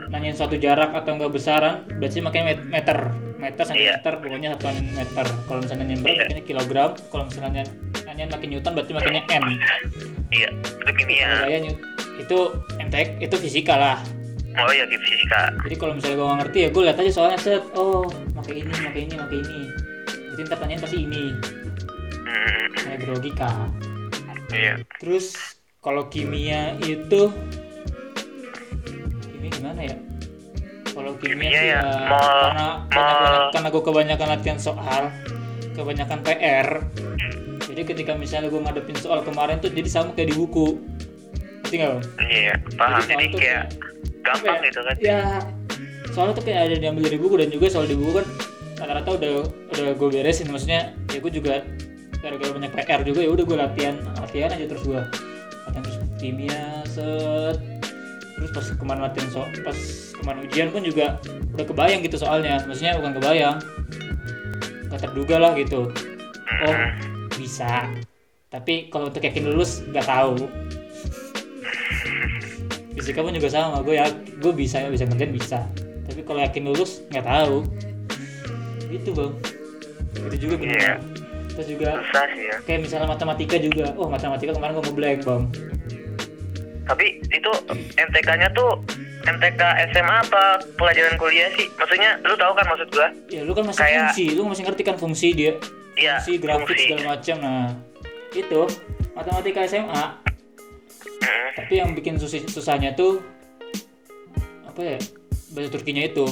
nanyain 0.10 0.34
suatu 0.34 0.58
jarak 0.58 0.94
atau 0.94 1.18
enggak 1.18 1.34
besaran 1.34 1.86
berarti 1.98 2.20
makanya 2.22 2.46
met- 2.58 2.68
meter. 2.70 2.98
Meter 3.36 3.64
sentimeter 3.68 4.14
pokoknya 4.18 4.50
satuan 4.58 4.76
meter. 4.98 5.26
Kalau 5.46 5.60
misalnya 5.62 5.84
nanyain 5.86 6.02
berat 6.02 6.16
Iya. 6.16 6.24
makanya 6.26 6.44
kilogram. 6.46 6.90
Kalau 7.14 7.24
misalnya 7.30 7.64
nanyain, 8.06 8.30
makin 8.34 8.48
newton 8.50 8.72
berarti 8.74 8.92
makanya 8.98 9.22
n. 9.30 9.44
Iya, 10.34 10.50
itu 10.58 10.92
kimia. 10.98 11.30
itu 12.16 12.38
MTek 12.80 13.20
itu 13.20 13.36
fisika 13.36 13.76
lah 13.76 13.98
Oh 14.58 14.70
iya, 14.70 14.86
di 14.86 14.96
fisika. 14.98 15.52
jadi 15.62 15.76
kalau 15.76 15.94
misalnya 15.94 16.16
gue 16.16 16.26
gak 16.26 16.40
ngerti 16.42 16.58
ya 16.58 16.70
gue 16.70 16.82
lihat 16.82 16.98
aja 16.98 17.12
soalnya 17.12 17.38
set 17.38 17.64
oh 17.74 18.06
pakai 18.34 18.56
ini 18.58 18.72
pakai 18.72 19.02
ini 19.02 19.14
pakai 19.16 19.38
ini 19.40 19.60
jadi 20.30 20.42
ntar 20.44 20.58
tanyain 20.58 20.80
pasti 20.80 20.98
ini 21.00 21.24
Hmm. 22.22 22.66
kayak 22.74 23.00
berlogika 23.02 23.52
Iya. 24.50 24.74
terus 24.98 25.36
kalau 25.80 26.08
kimia 26.08 26.74
itu 26.80 27.30
kimia 29.26 29.50
gimana 29.52 29.82
ya 29.84 29.98
kalau 30.88 31.12
kimia, 31.16 31.36
Kimia 31.36 31.52
sih 31.52 31.68
ya, 31.68 31.80
ya, 31.82 32.08
mau- 32.08 32.24
karena 32.46 32.68
karena 33.52 33.68
gue 33.70 33.84
kebanyakan 33.84 34.28
latihan 34.30 34.60
soal 34.60 35.04
kebanyakan 35.74 36.20
PR 36.22 36.68
jadi 37.66 37.82
ketika 37.84 38.12
misalnya 38.14 38.48
gue 38.48 38.62
ngadepin 38.62 38.96
soal 38.96 39.20
kemarin 39.22 39.60
tuh 39.60 39.68
jadi 39.70 39.86
sama 39.86 40.12
kayak 40.12 40.32
di 40.32 40.36
buku 40.36 40.80
ngerti 41.60 41.76
nggak 41.76 41.92
bang? 41.92 42.04
Iya, 42.22 42.54
paham. 42.78 43.02
soal 43.02 43.10
Jadi 43.10 43.26
tuh 43.28 43.40
kayak 43.42 43.64
gampang 44.26 44.58
ya? 44.58 44.68
gitu 44.68 44.80
kan. 44.82 44.96
ya 44.98 45.20
soalnya 46.16 46.34
tuh 46.40 46.44
kayak 46.48 46.60
ada 46.72 46.76
diambil 46.80 47.04
dari 47.12 47.20
buku 47.20 47.36
dan 47.36 47.50
juga 47.52 47.66
soal 47.68 47.86
di 47.92 47.96
buku 48.00 48.24
kan 48.24 48.26
rata-rata 48.80 49.10
udah 49.20 49.34
udah 49.76 49.88
gue 49.96 50.08
beresin. 50.12 50.48
Maksudnya 50.52 50.96
ya 51.12 51.18
gue 51.20 51.32
juga 51.32 51.64
gara-gara 52.24 52.52
banyak 52.56 52.72
PR 52.72 53.02
juga 53.04 53.20
ya 53.22 53.30
udah 53.32 53.44
gue 53.44 53.58
latihan 53.58 53.96
latihan 54.20 54.50
aja 54.56 54.66
terus 54.68 54.84
gue. 54.88 55.02
Latihan 55.68 55.84
terus 55.84 55.98
kimia 56.20 56.84
set. 56.88 57.58
Terus 58.36 58.52
pas 58.52 58.66
kemarin 58.76 59.02
latihan 59.08 59.28
so 59.32 59.42
pas 59.64 59.80
kemarin 60.16 60.40
ujian 60.48 60.68
pun 60.72 60.82
juga 60.84 61.20
udah 61.56 61.66
kebayang 61.68 62.02
gitu 62.04 62.16
soalnya. 62.20 62.64
Maksudnya 62.64 63.00
bukan 63.00 63.14
kebayang 63.20 63.58
gak 64.92 65.00
terduga 65.04 65.36
lah 65.40 65.52
gitu. 65.60 65.92
Oh 66.64 66.78
bisa. 67.36 67.92
Tapi 68.48 68.88
kalau 68.88 69.12
untuk 69.12 69.20
yakin 69.20 69.52
lulus 69.52 69.84
nggak 69.92 70.08
tahu 70.08 70.48
fisika 72.96 73.20
pun 73.20 73.32
juga 73.32 73.50
sama 73.50 73.80
gue 73.80 73.94
ya 73.94 74.08
gue 74.34 74.52
bisa 74.52 74.80
ya 74.80 74.88
bisa 74.88 75.04
ngerjain 75.04 75.32
bisa 75.32 75.60
tapi 76.04 76.22
kalau 76.22 76.40
yakin 76.40 76.64
lulus 76.66 77.04
nggak 77.08 77.24
tahu 77.24 77.68
gitu 78.88 79.10
bang 79.12 79.32
itu 80.26 80.38
juga 80.42 80.56
benar 80.58 80.78
Iya. 80.78 80.96
terus 81.52 81.68
juga 81.70 81.88
Susah 82.02 82.26
sih 82.32 82.44
ya. 82.46 82.58
kayak 82.64 82.80
misalnya 82.82 83.08
matematika 83.08 83.56
juga 83.58 83.86
oh 83.94 84.08
matematika 84.08 84.52
kemarin 84.52 84.74
gue 84.74 84.86
ngeblank 84.86 85.20
bang 85.22 85.44
Tapi 86.86 87.06
itu 87.26 87.52
MTK-nya 87.98 88.54
tuh 88.54 88.78
MTK 89.26 89.62
SMA 89.90 90.16
apa 90.22 90.44
pelajaran 90.78 91.18
kuliah 91.18 91.50
sih? 91.52 91.66
Maksudnya 91.74 92.22
lu 92.22 92.38
tahu 92.38 92.54
kan 92.54 92.62
maksud 92.64 92.94
gua? 92.94 93.10
ya 93.26 93.42
lu 93.42 93.52
kan 93.52 93.66
masih 93.66 93.82
Kayak- 93.82 94.14
fungsi 94.14 94.26
lu 94.32 94.42
masih 94.46 94.64
ngerti 94.64 94.82
kan 94.86 94.96
fungsi 94.96 95.28
dia 95.34 95.52
Iya, 95.96 96.22
fungsi 96.22 96.38
grafik 96.38 96.62
fungsi. 96.70 96.86
segala 96.86 97.04
macam 97.10 97.36
nah 97.42 97.66
itu 98.32 98.62
matematika 99.12 99.66
SMA. 99.66 100.06
Tapi 101.56 101.74
yang 101.76 101.92
bikin 101.92 102.16
susah 102.16 102.42
susahnya 102.46 102.94
tuh 102.94 103.22
apa 104.66 104.82
ya 104.82 104.98
bahasa 105.52 105.70
Turkinya 105.72 106.04
itu 106.04 106.26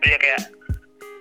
Iya 0.00 0.16
kayak 0.16 0.40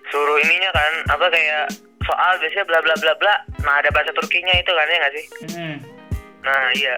suruh 0.08 0.40
ininya 0.40 0.72
kan 0.72 0.94
apa 1.12 1.26
kayak 1.28 1.66
soal 2.00 2.32
biasanya 2.40 2.66
bla 2.66 2.80
bla 2.80 2.96
bla 2.96 3.14
bla. 3.14 3.34
Nah, 3.60 3.76
ada 3.78 3.92
bahasa 3.92 4.16
Turkinya 4.16 4.56
itu 4.56 4.72
kan 4.72 4.88
ya 4.88 4.98
nggak 4.98 5.14
sih? 5.14 5.26
Hmm. 5.52 5.76
Nah, 6.40 6.68
iya. 6.74 6.96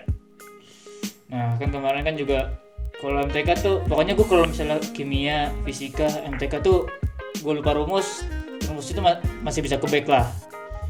Nah 1.28 1.58
kan 1.58 1.70
kemarin 1.74 2.06
kan 2.06 2.16
juga 2.16 2.54
kalau 3.02 3.26
MTK 3.26 3.50
tuh 3.58 3.76
pokoknya 3.90 4.14
gue 4.14 4.28
kalau 4.30 4.46
misalnya 4.46 4.78
kimia, 4.94 5.50
fisika, 5.66 6.06
MTK 6.30 6.62
tuh 6.62 6.86
gue 7.42 7.54
lupa 7.58 7.74
rumus, 7.74 8.22
rumus 8.70 8.94
itu 8.94 9.02
ma- 9.02 9.18
masih 9.42 9.66
bisa 9.66 9.82
kebek 9.82 10.06
lah, 10.06 10.30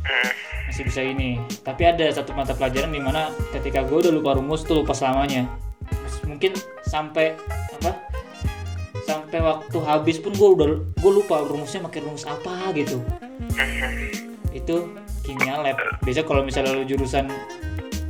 Hmm. 0.04 0.30
Masih 0.72 0.88
bisa 0.88 1.04
ini. 1.04 1.36
Tapi 1.68 1.84
ada 1.84 2.08
satu 2.08 2.32
mata 2.32 2.56
pelajaran 2.56 2.96
di 2.96 3.04
mana 3.04 3.28
ketika 3.52 3.84
gue 3.84 4.08
udah 4.08 4.14
lupa 4.16 4.40
rumus 4.40 4.64
tuh 4.64 4.80
lupa 4.80 4.96
selamanya. 4.96 5.44
Mungkin 6.24 6.56
sampai 6.88 7.36
apa? 7.76 8.00
Sampai 9.04 9.44
waktu 9.44 9.78
habis 9.84 10.24
pun 10.24 10.32
gue 10.32 10.50
udah 10.56 10.68
gue 10.96 11.12
lupa 11.12 11.44
rumusnya 11.44 11.84
pakai 11.84 12.08
rumus 12.08 12.24
apa 12.24 12.72
gitu. 12.72 13.04
Itu 14.56 14.96
kimia 15.28 15.60
lab. 15.60 15.76
Biasa 16.08 16.24
kalau 16.24 16.48
misalnya 16.48 16.72
lu 16.72 16.88
jurusan 16.88 17.28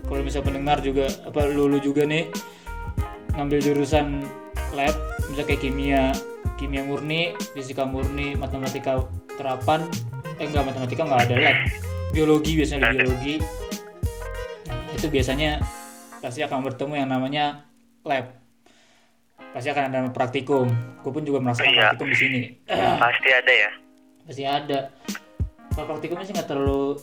kalau 0.05 0.21
misalnya 0.21 0.53
pendengar 0.53 0.77
juga 0.85 1.09
apa 1.25 1.49
lu, 1.49 1.65
lu 1.65 1.81
juga 1.81 2.05
nih 2.05 2.29
ngambil 3.33 3.57
jurusan 3.57 4.21
lab 4.77 4.93
misalnya 5.31 5.47
kayak 5.49 5.61
kimia 5.63 6.03
kimia 6.59 6.83
murni 6.83 7.31
fisika 7.55 7.87
murni 7.87 8.35
matematika 8.35 9.07
terapan 9.39 9.87
eh 10.35 10.51
enggak 10.51 10.67
matematika 10.67 11.07
enggak 11.07 11.31
ada 11.31 11.35
lab 11.39 11.57
biologi 12.11 12.51
biasanya 12.55 12.87
ada 12.87 13.01
biologi. 13.01 13.35
Nah, 14.67 14.91
itu 14.93 15.07
biasanya 15.07 15.63
pasti 16.19 16.39
akan 16.39 16.59
bertemu 16.63 16.93
yang 16.95 17.09
namanya 17.09 17.65
lab. 18.03 18.35
Pasti 19.51 19.67
akan 19.67 19.83
ada 19.89 19.99
praktikum. 20.11 20.67
Gue 21.01 21.11
pun 21.11 21.23
juga 21.23 21.39
merasakan 21.39 21.67
Iya. 21.67 21.81
praktikum 21.89 22.07
di 22.07 22.17
sini. 22.17 22.41
Pasti 23.03 23.29
ada 23.29 23.53
ya. 23.53 23.71
pasti 24.21 24.43
ada. 24.45 24.79
Kalau 25.73 25.87
praktikumnya 25.89 26.23
sih 26.23 26.31
nggak 26.31 26.45
terlalu 26.45 26.93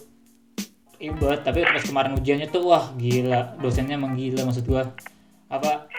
ribet 0.96 1.40
tapi 1.42 1.60
pas 1.60 1.82
kemarin 1.82 2.14
ujiannya 2.14 2.48
tuh 2.48 2.62
wah 2.64 2.88
gila. 2.94 3.58
Dosennya 3.58 3.98
emang 3.98 4.14
gila 4.14 4.46
maksud 4.46 4.64
gua. 4.64 4.86
Apa 5.50 5.90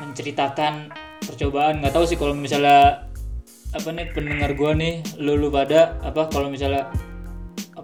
menceritakan 0.00 0.90
percobaan. 1.22 1.78
Nggak 1.78 1.92
tahu 1.92 2.04
sih 2.04 2.16
kalau 2.16 2.34
misalnya 2.34 3.06
apa 3.70 3.88
nih 3.90 4.10
pendengar 4.10 4.54
gua 4.54 4.72
nih 4.72 5.02
lu 5.18 5.36
lu 5.36 5.50
pada 5.50 5.98
apa 6.00 6.26
kalau 6.26 6.46
misalnya 6.48 6.88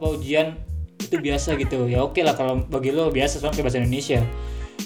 apa 0.00 0.16
ujian 0.16 0.56
itu 0.96 1.20
biasa 1.20 1.60
gitu. 1.60 1.84
Ya 1.84 2.00
oke 2.00 2.24
lah 2.24 2.32
kalau 2.32 2.64
bagi 2.64 2.88
lo 2.88 3.12
biasa 3.12 3.36
soalnya 3.36 3.60
bahasa 3.60 3.84
Indonesia. 3.84 4.24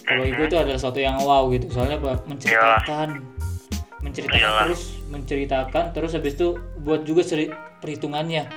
Kalau 0.02 0.26
ibu 0.26 0.42
itu 0.42 0.58
adalah 0.58 0.74
sesuatu 0.74 0.98
yang 0.98 1.22
wow 1.22 1.46
gitu 1.54 1.70
soalnya 1.70 2.02
apa? 2.02 2.18
Menceritakan. 2.26 3.22
Menceritakan 4.02 4.36
Iyalah. 4.42 4.64
terus 4.66 4.82
menceritakan 5.08 5.84
terus 5.94 6.10
habis 6.12 6.34
itu 6.34 6.58
buat 6.82 7.06
juga 7.06 7.22
seri- 7.22 7.54
perhitungannya. 7.78 8.50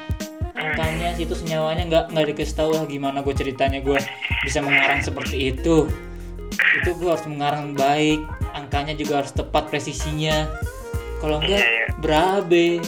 Angkanya 0.57 1.13
situ 1.13 1.37
senyawanya 1.37 1.85
nggak 1.85 2.05
nggak 2.11 2.25
dikasih 2.33 2.55
tahu 2.57 2.73
lah 2.73 2.89
gimana 2.89 3.21
gue 3.21 3.31
ceritanya 3.31 3.77
gue 3.79 4.01
bisa 4.41 4.59
mengarang 4.65 5.05
seperti 5.05 5.53
itu. 5.53 5.85
Itu 6.81 6.89
gue 6.97 7.09
harus 7.13 7.29
mengarang 7.29 7.77
baik 7.77 8.25
angkanya 8.51 8.97
juga 8.97 9.21
harus 9.21 9.31
tepat 9.31 9.69
presisinya. 9.69 10.49
Kalau 11.21 11.37
enggak 11.37 11.61
Iya, 11.61 11.69
iya. 11.69 11.87
berabe. 12.01 12.81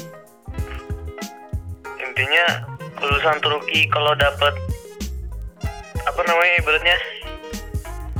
Intinya 2.01 2.68
lulusan 2.99 3.37
Turki 3.39 3.87
kalau 3.89 4.11
dapat 4.15 4.53
apa 6.03 6.21
namanya 6.25 6.53
ibaratnya 6.59 6.97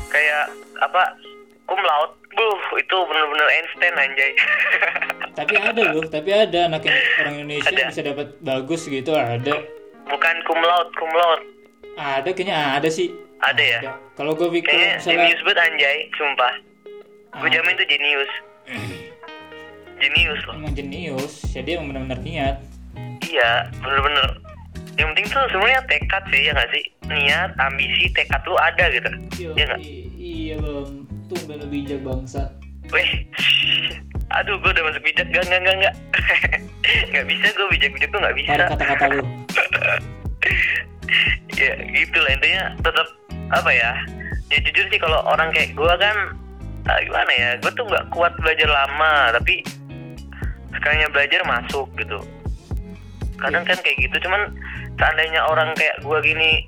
kayak 0.09 0.45
apa 0.79 1.03
cum 1.67 1.79
laude. 1.79 2.15
Buh 2.29 2.61
itu 2.77 2.93
bener-bener 3.09 3.47
Einstein 3.51 3.95
anjay. 3.97 4.31
Tapi 5.39 5.53
ada 5.57 5.81
loh 5.91 6.05
tapi 6.05 6.29
ada 6.29 6.69
anak 6.69 6.85
orang 7.19 7.41
Indonesia 7.41 7.73
Ada. 7.73 7.79
yang 7.79 7.89
bisa 7.89 8.03
dapat 8.05 8.27
bagus 8.43 8.81
gitu 8.85 9.11
ada. 9.17 9.55
Bukan 10.05 10.35
cum 10.45 10.59
laude 10.61 10.91
cum 10.95 11.09
laude. 11.09 11.43
Ada 11.97 12.29
kayaknya 12.31 12.77
ada 12.79 12.87
sih. 12.87 13.11
Ada 13.39 13.63
ya? 13.63 13.79
Ada. 13.81 13.93
Kalau 14.13 14.35
gue 14.35 14.45
pikir 14.51 14.67
kayaknya 14.67 14.91
misalnya 14.99 15.19
jenius 15.25 15.41
banget 15.41 15.59
anjay 15.63 15.97
sumpah. 16.15 16.53
Gue 17.39 17.47
ada. 17.49 17.55
jamin 17.59 17.73
tuh 17.75 17.87
jenius 17.89 18.31
jenius 19.99 20.41
loh. 20.47 20.53
Emang 20.59 20.73
jenius 20.77 21.33
jadi 21.49 21.69
emang 21.79 21.87
benar-benar 21.91 22.19
niat. 22.21 22.55
Iya 23.25 23.51
bener-bener 23.79 24.27
yang 24.99 25.07
penting 25.09 25.27
tuh 25.29 25.43
sebenarnya 25.47 25.81
tekad 25.87 26.23
sih 26.27 26.41
ya 26.41 26.51
nggak 26.51 26.69
sih? 26.69 26.83
Niat 27.05 27.51
ambisi 27.57 28.05
tekad 28.11 28.41
lu 28.43 28.55
ada 28.55 28.85
gitu. 28.89 29.09
Yo, 29.39 29.49
Iya 29.55 29.65
nggak? 29.65 29.79
i- 29.79 30.11
iya 30.13 30.55
bang. 30.57 30.89
Tumben 31.25 31.61
bijak 31.69 32.01
bangsa 32.01 32.49
Weh, 32.89 33.05
aduh 34.37 34.57
gue 34.57 34.71
udah 34.71 34.83
masuk 34.83 35.01
bijak. 35.03 35.29
Gak 35.29 35.45
gak 35.45 35.61
gak 35.61 35.75
gak 35.79 35.95
nggak 37.09 37.25
bisa 37.27 37.45
gue 37.49 37.67
bijak 37.69 37.89
bijak 37.93 38.09
tuh 38.09 38.19
nggak 38.19 38.35
bisa. 38.35 38.51
Kata-kata 38.67 39.05
lu. 39.11 39.23
Ya 41.51 41.73
gitu 41.83 42.17
lah 42.17 42.31
intinya 42.31 42.63
tetap 42.79 43.07
apa 43.49 43.69
ya? 43.69 43.91
Ya 44.47 44.57
jujur 44.61 44.85
sih 44.87 44.97
kalau 44.97 45.19
orang 45.23 45.49
kayak 45.49 45.73
gue 45.73 45.93
kan 45.97 46.15
ah, 46.85 46.99
gimana 47.01 47.31
ya? 47.31 47.49
Gue 47.59 47.71
tuh 47.73 47.83
nggak 47.83 48.07
kuat 48.09 48.31
belajar 48.37 48.69
lama 48.69 49.33
tapi 49.33 49.65
sekalinya 50.71 51.09
belajar 51.09 51.41
masuk 51.43 51.89
gitu. 51.97 52.21
Kadang 53.35 53.65
kan 53.65 53.77
kayak 53.79 53.97
gitu. 53.99 54.15
Cuman 54.21 54.53
seandainya 54.99 55.41
orang 55.47 55.71
kayak 55.79 56.03
gue 56.03 56.17
gini 56.21 56.67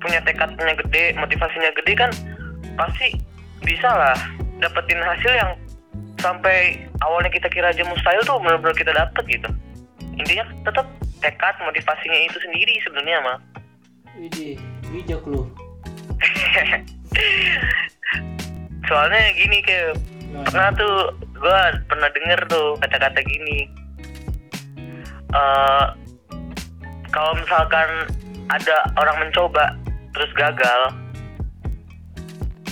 punya 0.00 0.24
tekadnya 0.24 0.74
gede 0.80 1.12
motivasinya 1.20 1.70
gede 1.76 1.92
kan 1.94 2.10
pasti 2.80 3.20
bisa 3.62 3.90
lah 3.92 4.16
dapetin 4.58 4.98
hasil 4.98 5.32
yang 5.36 5.50
sampai 6.18 6.82
awalnya 7.04 7.30
kita 7.30 7.46
kira 7.52 7.70
aja 7.70 7.84
mustahil 7.86 8.22
tuh 8.26 8.40
benar-benar 8.42 8.74
kita 8.74 8.90
dapet 8.90 9.22
gitu. 9.28 9.48
Intinya 10.18 10.50
tetap 10.66 10.86
tekad 11.22 11.54
motivasinya 11.62 12.18
itu 12.26 12.38
sendiri 12.42 12.74
sebenarnya 12.82 13.18
mah 13.22 13.38
Widih, 14.18 14.58
bijak 14.90 15.22
lu. 15.30 15.46
Soalnya 18.90 19.30
gini 19.38 19.62
kayak 19.62 19.94
Gimana? 19.94 20.42
pernah 20.50 20.70
tuh 20.74 20.96
gue 21.38 21.60
pernah 21.86 22.08
denger 22.10 22.40
tuh 22.50 22.74
kata-kata 22.82 23.20
gini. 23.22 23.70
Eh 25.30 25.86
kalau 27.18 27.34
misalkan 27.34 27.88
ada 28.46 28.76
orang 28.94 29.26
mencoba 29.26 29.74
terus 30.14 30.30
gagal 30.38 30.94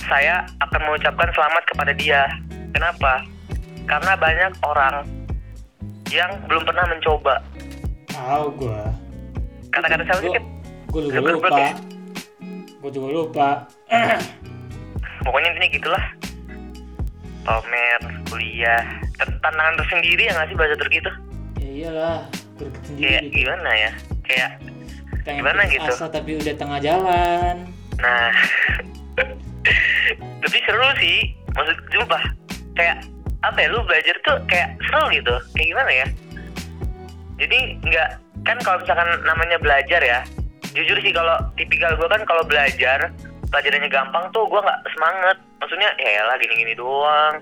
saya 0.07 0.47
akan 0.63 0.87
mengucapkan 0.87 1.27
selamat 1.35 1.63
kepada 1.67 1.91
dia. 1.91 2.23
Kenapa? 2.71 3.27
Karena 3.83 4.15
banyak 4.15 4.55
orang 4.63 5.03
yang 6.15 6.31
belum 6.47 6.63
pernah 6.63 6.87
mencoba. 6.87 7.43
Tahu 8.07 8.45
gua. 8.55 8.87
Kata-kata 9.67 10.15
sih 10.15 10.31
Kip? 10.31 10.45
gue 10.95 11.01
juga 11.11 11.35
lupa. 11.35 11.49
ya. 11.59 11.71
gue 12.79 12.91
juga 12.95 13.07
lupa. 13.11 13.49
Pokoknya 15.27 15.47
intinya 15.51 15.69
gitulah. 15.75 16.03
Pamer 17.43 18.01
kuliah. 18.31 18.95
Tantangan 19.19 19.75
tersendiri 19.75 20.31
ya 20.31 20.39
nggak 20.39 20.47
sih 20.47 20.55
bahasa 20.55 20.75
Turki 20.79 21.03
itu? 21.03 21.11
Ya 21.59 21.67
iyalah 21.67 22.23
sendiri 22.87 23.27
gimana 23.27 23.71
ya 23.75 23.91
kayak 24.27 24.51
pengen 25.23 25.43
gimana 25.43 25.61
gitu? 25.67 25.91
asa 25.91 26.07
tapi 26.11 26.39
udah 26.39 26.53
tengah 26.55 26.79
jalan. 26.79 27.55
Nah. 27.99 28.31
Tapi 30.43 30.57
seru 30.63 30.87
sih. 31.01 31.33
Maksud 31.57 31.77
jumpa 31.89 32.19
kayak 32.77 33.01
apa 33.41 33.57
ya 33.57 33.67
lu 33.73 33.81
belajar 33.83 34.15
tuh 34.23 34.37
kayak 34.47 34.77
seru 34.87 35.09
gitu. 35.11 35.33
Kayak 35.57 35.67
gimana 35.73 35.91
ya? 35.91 36.07
Jadi 37.41 37.59
nggak 37.83 38.09
kan 38.45 38.57
kalau 38.63 38.77
misalkan 38.79 39.09
namanya 39.27 39.57
belajar 39.59 39.99
ya 39.99 40.21
jujur 40.71 40.97
sih 41.01 41.09
kalau 41.09 41.35
tipikal 41.57 41.97
gue 41.97 42.05
kan 42.05 42.21
kalau 42.29 42.45
belajar 42.45 43.09
pelajarannya 43.49 43.89
gampang 43.89 44.29
tuh 44.31 44.45
gue 44.45 44.61
nggak 44.61 44.81
semangat. 44.93 45.37
Maksudnya 45.57 45.89
ya 45.97 46.21
lah 46.29 46.35
gini-gini 46.37 46.77
doang. 46.77 47.41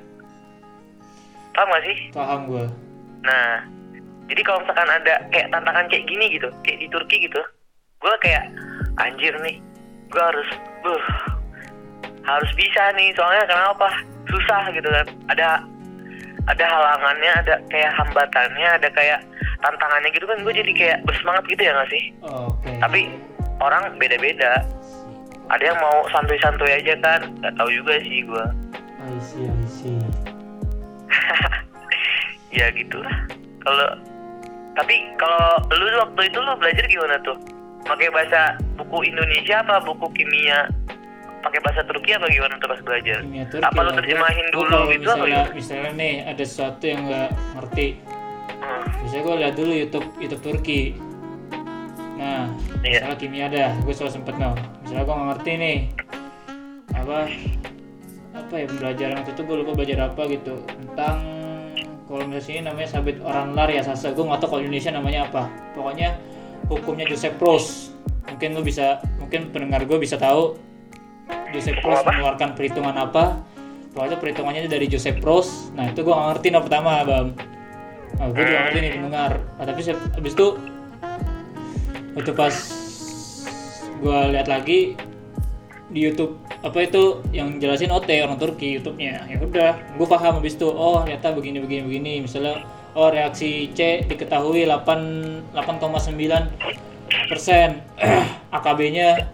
Paham 1.55 1.71
gak 1.71 1.83
sih? 1.87 1.97
Paham 2.11 2.39
gue 2.51 2.65
Nah, 3.25 3.63
jadi 4.25 4.41
kalau 4.41 4.59
misalkan 4.65 4.89
ada 4.89 5.15
kayak 5.29 5.47
tantangan 5.53 5.85
kayak 5.89 6.05
gini 6.09 6.25
gitu, 6.33 6.49
kayak 6.65 6.79
di 6.81 6.87
Turki 6.89 7.17
gitu, 7.29 7.41
gue 8.01 8.13
kayak 8.25 8.49
anjir 8.97 9.33
nih, 9.45 9.61
gue 10.09 10.23
harus, 10.23 10.49
buh, 10.81 11.03
harus 12.25 12.51
bisa 12.57 12.83
nih, 12.97 13.13
soalnya 13.13 13.45
kenapa? 13.45 13.87
Susah 14.25 14.65
gitu 14.73 14.89
kan, 14.89 15.07
ada 15.29 15.49
ada 16.45 16.65
halangannya, 16.65 17.31
ada 17.41 17.55
kayak 17.69 17.93
hambatannya, 17.97 18.69
ada 18.81 18.89
kayak 18.93 19.19
tantangannya 19.61 20.09
gitu 20.13 20.25
kan, 20.25 20.37
gue 20.41 20.53
jadi 20.53 20.71
kayak 20.73 20.97
bersemangat 21.05 21.43
gitu 21.49 21.61
ya 21.61 21.71
nggak 21.77 21.91
sih? 21.93 22.03
oke 22.25 22.69
Tapi 22.81 23.01
orang 23.61 23.93
beda-beda, 24.01 24.65
ada 25.53 25.63
yang 25.63 25.77
mau 25.77 26.05
santuy-santuy 26.09 26.73
aja 26.73 26.97
kan, 27.01 27.21
nggak 27.41 27.53
tahu 27.61 27.69
juga 27.69 28.01
sih 28.01 28.25
gue. 28.25 28.45
I 29.05 29.17
see 29.21 29.45
I 29.45 29.65
see 29.69 30.01
ya 32.57 32.71
gitulah 32.73 33.13
kalau 33.61 33.89
tapi 34.75 34.95
kalau 35.15 35.43
lu 35.71 35.87
waktu 35.97 36.21
itu 36.25 36.37
lu 36.37 36.51
belajar 36.55 36.85
gimana 36.85 37.15
tuh? 37.21 37.37
Pakai 37.81 38.09
bahasa 38.09 38.41
buku 38.75 39.05
Indonesia 39.05 39.61
apa 39.61 39.79
buku 39.79 40.05
kimia? 40.13 40.67
Pakai 41.39 41.61
bahasa 41.61 41.85
Turki 41.85 42.09
apa 42.09 42.25
gimana 42.25 42.57
tuh 42.57 42.67
pas 42.67 42.81
belajar? 42.81 43.21
Kimia 43.21 43.45
Turki 43.47 43.63
apa 43.63 43.79
lu 43.79 43.91
terjemahin 43.93 44.45
gua- 44.45 44.55
dulu 44.55 44.65
kalau 44.67 44.85
gitu 44.87 45.05
apa 45.05 45.15
misalnya, 45.15 45.39
gimana? 45.39 45.53
misalnya 45.53 45.91
nih 45.93 46.13
ada 46.25 46.43
sesuatu 46.43 46.83
yang 46.83 47.01
nggak 47.05 47.29
ngerti. 47.55 47.87
Hmm, 48.55 48.83
misalnya 48.99 49.23
gue 49.23 49.35
lihat 49.37 49.53
dulu 49.53 49.71
YouTube 49.73 50.07
YouTube 50.17 50.43
Turki. 50.43 50.81
Nah 52.15 52.49
Iya. 52.81 53.05
misalnya 53.05 53.17
kimia 53.17 53.47
dah 53.47 53.71
gue 53.77 53.93
selalu 53.93 54.11
sempet 54.13 54.35
no. 54.35 54.51
Misalnya 54.81 55.03
gue 55.03 55.13
nggak 55.13 55.29
ngerti 55.31 55.51
nih 55.55 55.77
apa 56.95 57.17
apa 58.35 58.53
ya 58.53 58.65
pembelajaran 58.65 59.15
waktu 59.21 59.31
itu 59.31 59.41
gue 59.43 59.55
lupa 59.55 59.71
belajar 59.73 59.99
apa 60.03 60.21
gitu. 60.27 60.55
Tentang 60.65 61.17
kalau 62.05 62.21
misalnya 62.29 62.45
sini 62.45 62.59
namanya 62.61 62.89
sabit 62.89 63.17
orang 63.25 63.57
lar 63.57 63.69
ya 63.69 63.81
sasa. 63.81 64.13
Gue 64.13 64.25
nggak 64.25 64.45
tahu 64.45 64.49
kalau 64.57 64.61
di 64.61 64.67
Indonesia 64.69 64.91
namanya 64.93 65.19
apa. 65.25 65.49
Pokoknya 65.73 66.17
hukumnya 66.69 67.05
Joseph 67.09 67.37
Proust 67.41 67.93
mungkin 68.25 68.57
lu 68.57 68.61
bisa 68.65 69.01
mungkin 69.21 69.53
pendengar 69.53 69.85
gue 69.85 69.97
bisa 70.01 70.17
tahu 70.17 70.57
Joseph 71.53 71.77
Proust 71.81 72.05
apa? 72.05 72.13
mengeluarkan 72.13 72.49
perhitungan 72.53 72.95
apa. 72.97 73.41
Pokoknya 73.97 74.17
perhitungannya 74.21 74.69
dari 74.69 74.85
Joseph 74.85 75.17
Proust 75.17 75.73
nah 75.73 75.89
itu 75.89 76.05
gue 76.05 76.13
nggak 76.13 76.27
ngerti 76.37 76.47
no 76.53 76.59
pertama 76.61 77.01
bang. 77.01 77.27
Nah, 78.15 78.31
gue 78.31 78.43
juga 78.47 78.59
ngerti 78.69 78.79
nih 78.79 78.91
pendengar. 78.95 79.31
Nah, 79.59 79.65
tapi 79.65 79.81
habis 79.91 80.33
itu 80.37 80.47
waktu 82.15 82.31
pas 82.31 82.55
gue 83.95 84.19
lihat 84.31 84.47
lagi 84.47 84.93
di 85.89 86.01
YouTube. 86.01 86.37
Apa 86.65 86.85
itu? 86.85 87.21
Yang 87.29 87.61
jelasin 87.61 87.93
OT 87.93 88.09
orang 88.21 88.37
Turki 88.41 88.73
YouTube-nya. 88.79 89.29
Ya 89.29 89.37
udah 89.37 89.77
gue 89.95 90.07
paham 90.09 90.41
habis 90.41 90.57
itu. 90.57 90.65
Oh 90.65 91.05
ternyata 91.05 91.29
begini 91.33 91.61
begini 91.61 91.81
begini. 91.85 92.13
Misalnya 92.25 92.65
oh 92.97 93.13
reaksi 93.13 93.69
C 93.73 94.01
diketahui 94.07 94.65
8 94.65 95.53
8,9 95.53 97.29
persen. 97.29 97.85
AKB-nya 98.55 99.29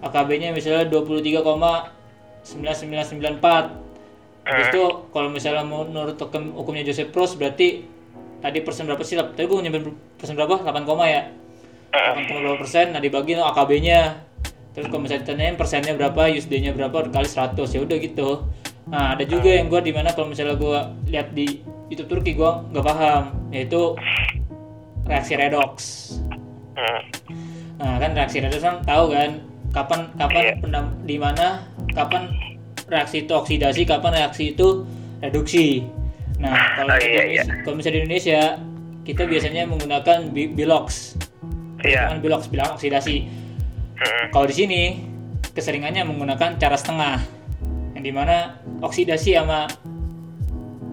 AKB-nya 0.00 0.56
misalnya 0.56 0.88
23,9994 0.88 2.48
habis 4.40 4.72
itu 4.72 4.84
kalau 5.12 5.28
misalnya 5.28 5.60
menurut 5.62 6.16
hukum, 6.16 6.56
hukumnya 6.56 6.80
Joseph 6.88 7.12
Proust 7.12 7.36
berarti 7.36 7.84
tadi 8.40 8.64
persen 8.64 8.88
berapa 8.88 9.04
sih? 9.04 9.20
Tadi 9.20 9.44
gue 9.44 9.60
nyampe 9.60 9.92
persen 10.16 10.32
berapa? 10.32 10.64
8, 10.64 10.88
koma 10.88 11.04
ya? 11.04 11.28
8,2 11.92 12.56
persen. 12.56 12.96
Nah 12.96 13.04
dibagi 13.04 13.36
no 13.36 13.44
AKB-nya 13.52 14.29
terus 14.70 14.86
kalau 14.86 15.00
misalnya 15.00 15.22
ditanyain 15.24 15.54
persennya 15.54 15.92
berapa 15.92 16.30
USD-nya 16.30 16.70
berapa 16.70 17.06
kali 17.06 17.26
100 17.26 17.58
ya 17.68 17.80
udah 17.80 17.96
gitu 17.98 18.28
nah 18.86 19.14
ada 19.14 19.22
juga 19.24 19.50
yang 19.50 19.66
gue 19.66 19.80
di 19.80 19.90
mana 19.90 20.10
kalau 20.10 20.26
misalnya 20.26 20.54
gue 20.54 20.78
lihat 21.08 21.30
di 21.30 21.62
YouTube 21.88 22.08
Turki 22.08 22.32
gue 22.32 22.50
nggak 22.70 22.82
paham 22.82 23.22
yaitu 23.50 23.94
reaksi 25.04 25.34
redox 25.34 25.74
nah 27.76 27.96
kan 27.96 28.10
reaksi 28.12 28.38
redox 28.38 28.60
kan 28.60 28.78
tahu 28.82 29.04
kan 29.08 29.30
kapan 29.70 30.00
kapan 30.14 30.42
Iya. 30.44 30.54
pendam- 30.58 30.96
di 31.02 31.16
mana 31.16 31.46
kapan 31.90 32.28
reaksi 32.86 33.22
itu 33.22 33.32
oksidasi 33.32 33.82
kapan 33.84 34.12
reaksi 34.16 34.50
itu 34.50 34.84
reduksi 35.18 35.86
Nah, 36.40 36.56
kalau 36.72 36.96
Oh, 36.96 36.96
iya, 36.96 37.04
di 37.04 37.36
Indonesia, 37.36 37.52
kalau 37.60 37.74
misalnya 37.76 37.92
di 37.92 38.00
Indonesia, 38.02 38.40
kita 39.04 39.22
biasanya 39.28 39.62
menggunakan 39.68 40.18
bi- 40.32 40.48
bilox. 40.48 41.12
Iya. 41.84 42.08
Dengan 42.08 42.20
bilox, 42.24 42.48
bilang 42.48 42.72
oksidasi. 42.72 43.28
Kalau 44.34 44.46
di 44.46 44.54
sini 44.54 44.82
keseringannya 45.50 46.06
menggunakan 46.06 46.56
cara 46.56 46.76
setengah, 46.76 47.18
yang 47.94 48.04
di 48.04 48.12
mana 48.14 48.56
oksidasi 48.80 49.34
sama 49.34 49.66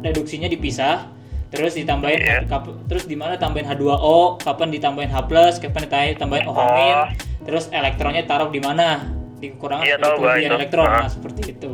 reduksinya 0.02 0.48
dipisah, 0.48 1.08
terus 1.48 1.78
ditambahin 1.78 2.20
Iya. 2.20 2.38
kap- 2.46 2.84
terus 2.86 3.08
di 3.08 3.16
mana 3.16 3.40
tambahin 3.40 3.70
H2O, 3.70 4.42
kapan 4.42 4.70
ditambahin 4.70 5.12
H+, 5.12 5.18
kapan 5.62 5.82
ditambahin, 5.88 6.16
tambahin 6.20 6.46
OH-, 6.50 6.58
Oh. 6.58 7.06
terus 7.48 7.72
elektronnya 7.72 8.28
taruh 8.28 8.52
di 8.52 8.60
mana, 8.60 9.08
di 9.38 9.54
kekurangan 9.56 9.86
Iya, 9.86 9.96
atau 9.98 10.12
gua 10.18 10.36
kelebihan 10.36 10.52
elektron, 10.58 10.88
Ah. 10.90 11.06
nah 11.06 11.10
seperti 11.10 11.42
itu. 11.54 11.72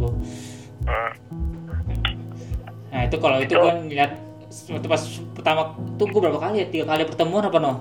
Mm. 0.84 1.12
Nah 2.94 3.02
itu 3.10 3.16
kalau 3.18 3.38
itu 3.42 3.56
Itu- 3.58 3.66
kan 3.66 3.78
lihat 3.90 4.12
waktu 4.70 4.88
pas 4.88 5.02
pertama 5.34 5.62
tuh 5.98 6.06
gue 6.06 6.20
berapa 6.22 6.38
kali 6.38 6.62
ya 6.62 6.68
tiga 6.70 6.86
kali 6.86 7.10
pertemuan 7.10 7.42
apa 7.42 7.58
no? 7.58 7.74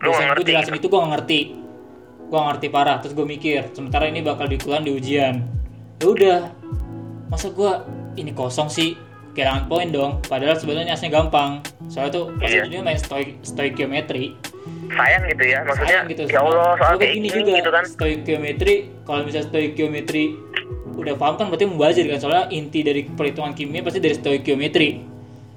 Lu 0.00 0.08
gue 0.08 0.24
ngerti 0.24 0.42
jelasin 0.46 0.74
itu 0.78 0.86
gue 0.88 0.96
gak 0.96 1.12
ngerti, 1.12 1.40
gue 2.28 2.40
ngerti 2.40 2.66
parah. 2.68 3.00
Terus 3.00 3.16
gue 3.16 3.26
mikir, 3.26 3.72
sementara 3.72 4.06
ini 4.06 4.20
bakal 4.20 4.46
dikulan 4.46 4.84
di 4.84 4.92
ujian. 4.92 5.42
Ya 5.98 6.06
udah, 6.06 6.40
masa 7.32 7.48
gue 7.50 7.72
ini 8.20 8.30
kosong 8.36 8.68
sih? 8.68 8.94
Kehilangan 9.32 9.66
poin 9.66 9.88
dong. 9.88 10.20
Padahal 10.28 10.60
sebenarnya 10.60 10.94
aslinya 10.94 11.24
gampang. 11.24 11.64
Soalnya 11.88 12.10
tuh 12.12 12.24
pas 12.36 12.52
ujiannya 12.52 12.80
main 12.84 13.00
stoik 13.00 13.40
stoikiometri. 13.42 14.36
sayang 14.88 15.20
gitu 15.28 15.44
ya 15.52 15.60
maksudnya 15.68 16.00
Sayang 16.00 16.06
gitu. 16.08 16.22
ya 16.32 16.40
Allah 16.40 16.68
soal 16.80 16.92
Juga 16.96 17.04
kayak 17.04 17.14
gini 17.20 17.28
juga 17.28 17.52
gitu 17.60 17.70
kan 17.72 17.84
stoikiometri 17.84 18.74
kalau 19.04 19.20
misalnya 19.20 19.46
stoikiometri 19.52 20.24
udah 20.96 21.14
paham 21.14 21.34
kan 21.38 21.46
berarti 21.52 21.66
mubazir 21.68 22.04
kan 22.08 22.18
soalnya 22.18 22.44
inti 22.50 22.80
dari 22.82 23.04
perhitungan 23.06 23.52
kimia 23.52 23.84
pasti 23.84 24.00
dari 24.00 24.16
stoikiometri 24.16 24.88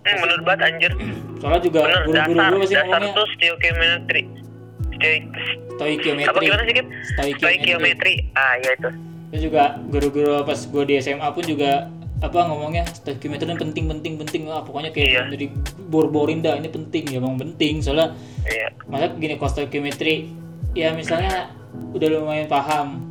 hmm, 0.04 0.18
bener 0.20 0.40
banget 0.44 0.62
anjir 0.68 0.92
soalnya 1.40 1.62
juga 1.64 1.80
guru-guru 2.06 2.12
dasar 2.14 2.52
gue 2.52 2.60
pasti 2.60 2.76
dasar 2.76 2.86
ngomongnya 2.92 3.18
tuh 3.18 3.28
stoichiometry 3.40 4.22
Stoik- 5.02 5.28
stoikiometri 5.74 6.30
apa 6.30 6.40
gimana 6.40 6.64
sih 6.64 6.74
Kip? 6.74 6.88
stoikiometri 7.38 8.14
ah 8.34 8.54
iya 8.56 8.72
itu. 8.74 8.90
Terus 9.32 9.42
juga 9.42 9.64
guru-guru 9.88 10.44
pas 10.44 10.60
gue 10.60 10.84
di 10.86 10.94
SMA 10.98 11.28
pun 11.28 11.42
juga 11.42 11.90
apa 12.22 12.40
ngomongnya 12.46 12.86
stoikiometri 12.86 13.48
ini 13.48 13.58
penting 13.58 13.86
penting 13.88 14.14
penting 14.16 14.42
lah. 14.46 14.62
Pokoknya 14.62 14.92
kayak 14.92 15.10
Iya. 15.10 15.22
dari 15.28 15.48
bor-borin 15.84 16.40
dah 16.40 16.54
ini 16.54 16.70
penting 16.70 17.10
ya 17.10 17.18
emang 17.18 17.36
penting. 17.36 17.82
Soalnya 17.82 18.14
iya. 18.46 18.70
masa 18.86 19.10
gini 19.12 19.36
kalau 19.36 19.50
stoikiometri 19.50 20.30
ya 20.72 20.94
misalnya 20.94 21.50
udah 21.92 22.08
lumayan 22.12 22.46
paham 22.46 23.02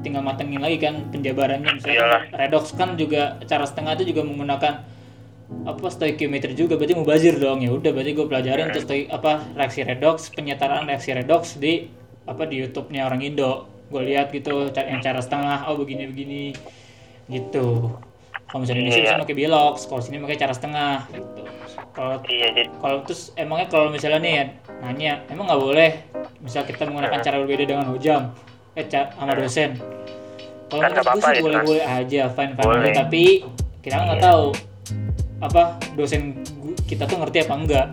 tinggal 0.00 0.20
matengin 0.20 0.60
lagi 0.60 0.76
kan 0.76 1.08
penjabarannya. 1.08 1.72
Misalnya 1.72 1.96
Iyalah. 1.98 2.22
redox 2.36 2.72
kan 2.72 2.94
juga 2.94 3.40
cara 3.44 3.64
setengah 3.64 3.96
itu 3.96 4.12
juga 4.12 4.24
menggunakan 4.24 4.74
apa 5.62 5.86
stoikiometri 5.86 6.54
juga. 6.54 6.78
Berarti 6.78 6.94
mubazir 6.94 7.34
dong. 7.36 7.60
Ya 7.60 7.70
udah 7.70 7.90
berarti 7.90 8.12
gue 8.12 8.26
pelajarin 8.26 8.70
terus 8.70 8.84
stoi- 8.84 9.08
apa 9.08 9.44
reaksi 9.54 9.82
redox 9.82 10.30
penyetaraan 10.30 10.86
reaksi 10.86 11.10
redox 11.10 11.56
di 11.56 11.90
apa 12.24 12.46
di 12.46 12.62
YouTube-nya 12.62 13.04
orang 13.04 13.20
Indo. 13.20 13.66
Gue 13.90 14.06
lihat 14.06 14.30
gitu 14.30 14.70
ca- 14.70 14.86
yang 14.86 15.02
cara 15.02 15.18
setengah 15.18 15.66
oh 15.66 15.76
begini 15.76 16.06
begini. 16.06 16.44
Gitu. 17.26 17.90
Kalau 18.46 18.60
misalnya 18.60 18.82
Indonesia 18.82 18.98
Iya. 19.00 19.08
bisa 19.14 19.22
pakai 19.22 19.36
bilox 19.36 19.74
kalau 19.86 20.02
sini 20.02 20.16
pakai 20.18 20.38
cara 20.38 20.54
setengah. 20.54 20.96
Gitu 21.10 21.42
kalau 21.90 22.22
iya 22.26 22.54
jadi 22.54 22.70
kalau 22.78 23.02
terus 23.02 23.30
emangnya 23.34 23.66
kalau 23.66 23.90
misalnya 23.90 24.18
nih 24.22 24.32
ya, 24.32 24.44
nanya 24.80 25.12
emang 25.26 25.46
nggak 25.50 25.58
boleh? 25.60 25.90
Misal 26.38 26.62
kita 26.62 26.86
menggunakan 26.86 27.18
cara 27.20 27.36
berbeda 27.38 27.64
dengan 27.64 27.86
hujam 27.90 28.30
eh 28.74 28.86
ca- 28.86 29.10
sama 29.10 29.34
dosen. 29.34 29.74
Kalau 30.70 30.80
Kan 30.82 30.90
menurut 30.94 31.06
gue 31.10 31.18
sih 31.20 31.34
itu, 31.34 31.42
boleh 31.42 31.56
kan. 31.58 31.66
boleh 31.66 31.86
aja 31.86 32.22
fine 32.30 32.52
fine 32.54 32.62
Boleh. 32.62 32.92
tapi 32.94 33.22
kita 33.82 33.96
nggak 33.98 34.22
tahu 34.22 34.44
apa 35.40 35.80
dosen 35.96 36.40
kita 36.84 37.04
tuh 37.04 37.16
ngerti 37.18 37.44
apa 37.44 37.54
enggak? 37.56 37.86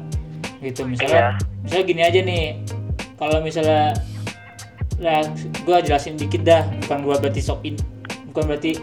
Gitu 0.60 0.84
misalnya 0.84 1.38
Iya. 1.38 1.62
misalnya 1.64 1.86
gini 1.86 2.02
aja 2.02 2.20
nih 2.22 2.44
kalau 3.16 3.38
misalnya 3.42 3.94
nah, 4.98 5.22
gue 5.38 5.78
jelasin 5.86 6.18
dikit 6.18 6.42
dah 6.42 6.66
bukan 6.86 6.98
gue 7.06 7.16
berarti 7.22 7.42
sok 7.42 7.62
in 7.64 7.76
bukan 8.34 8.44
berarti 8.50 8.74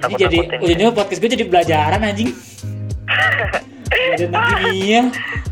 ini 0.00 0.14
jadi 0.16 0.38
ujungnya 0.58 0.90
podcast 0.90 1.20
gue 1.20 1.30
jadi 1.30 1.44
pelajaran 1.46 2.00
anjing. 2.00 2.32
Pelajaran 3.86 4.32
kimia 4.64 5.02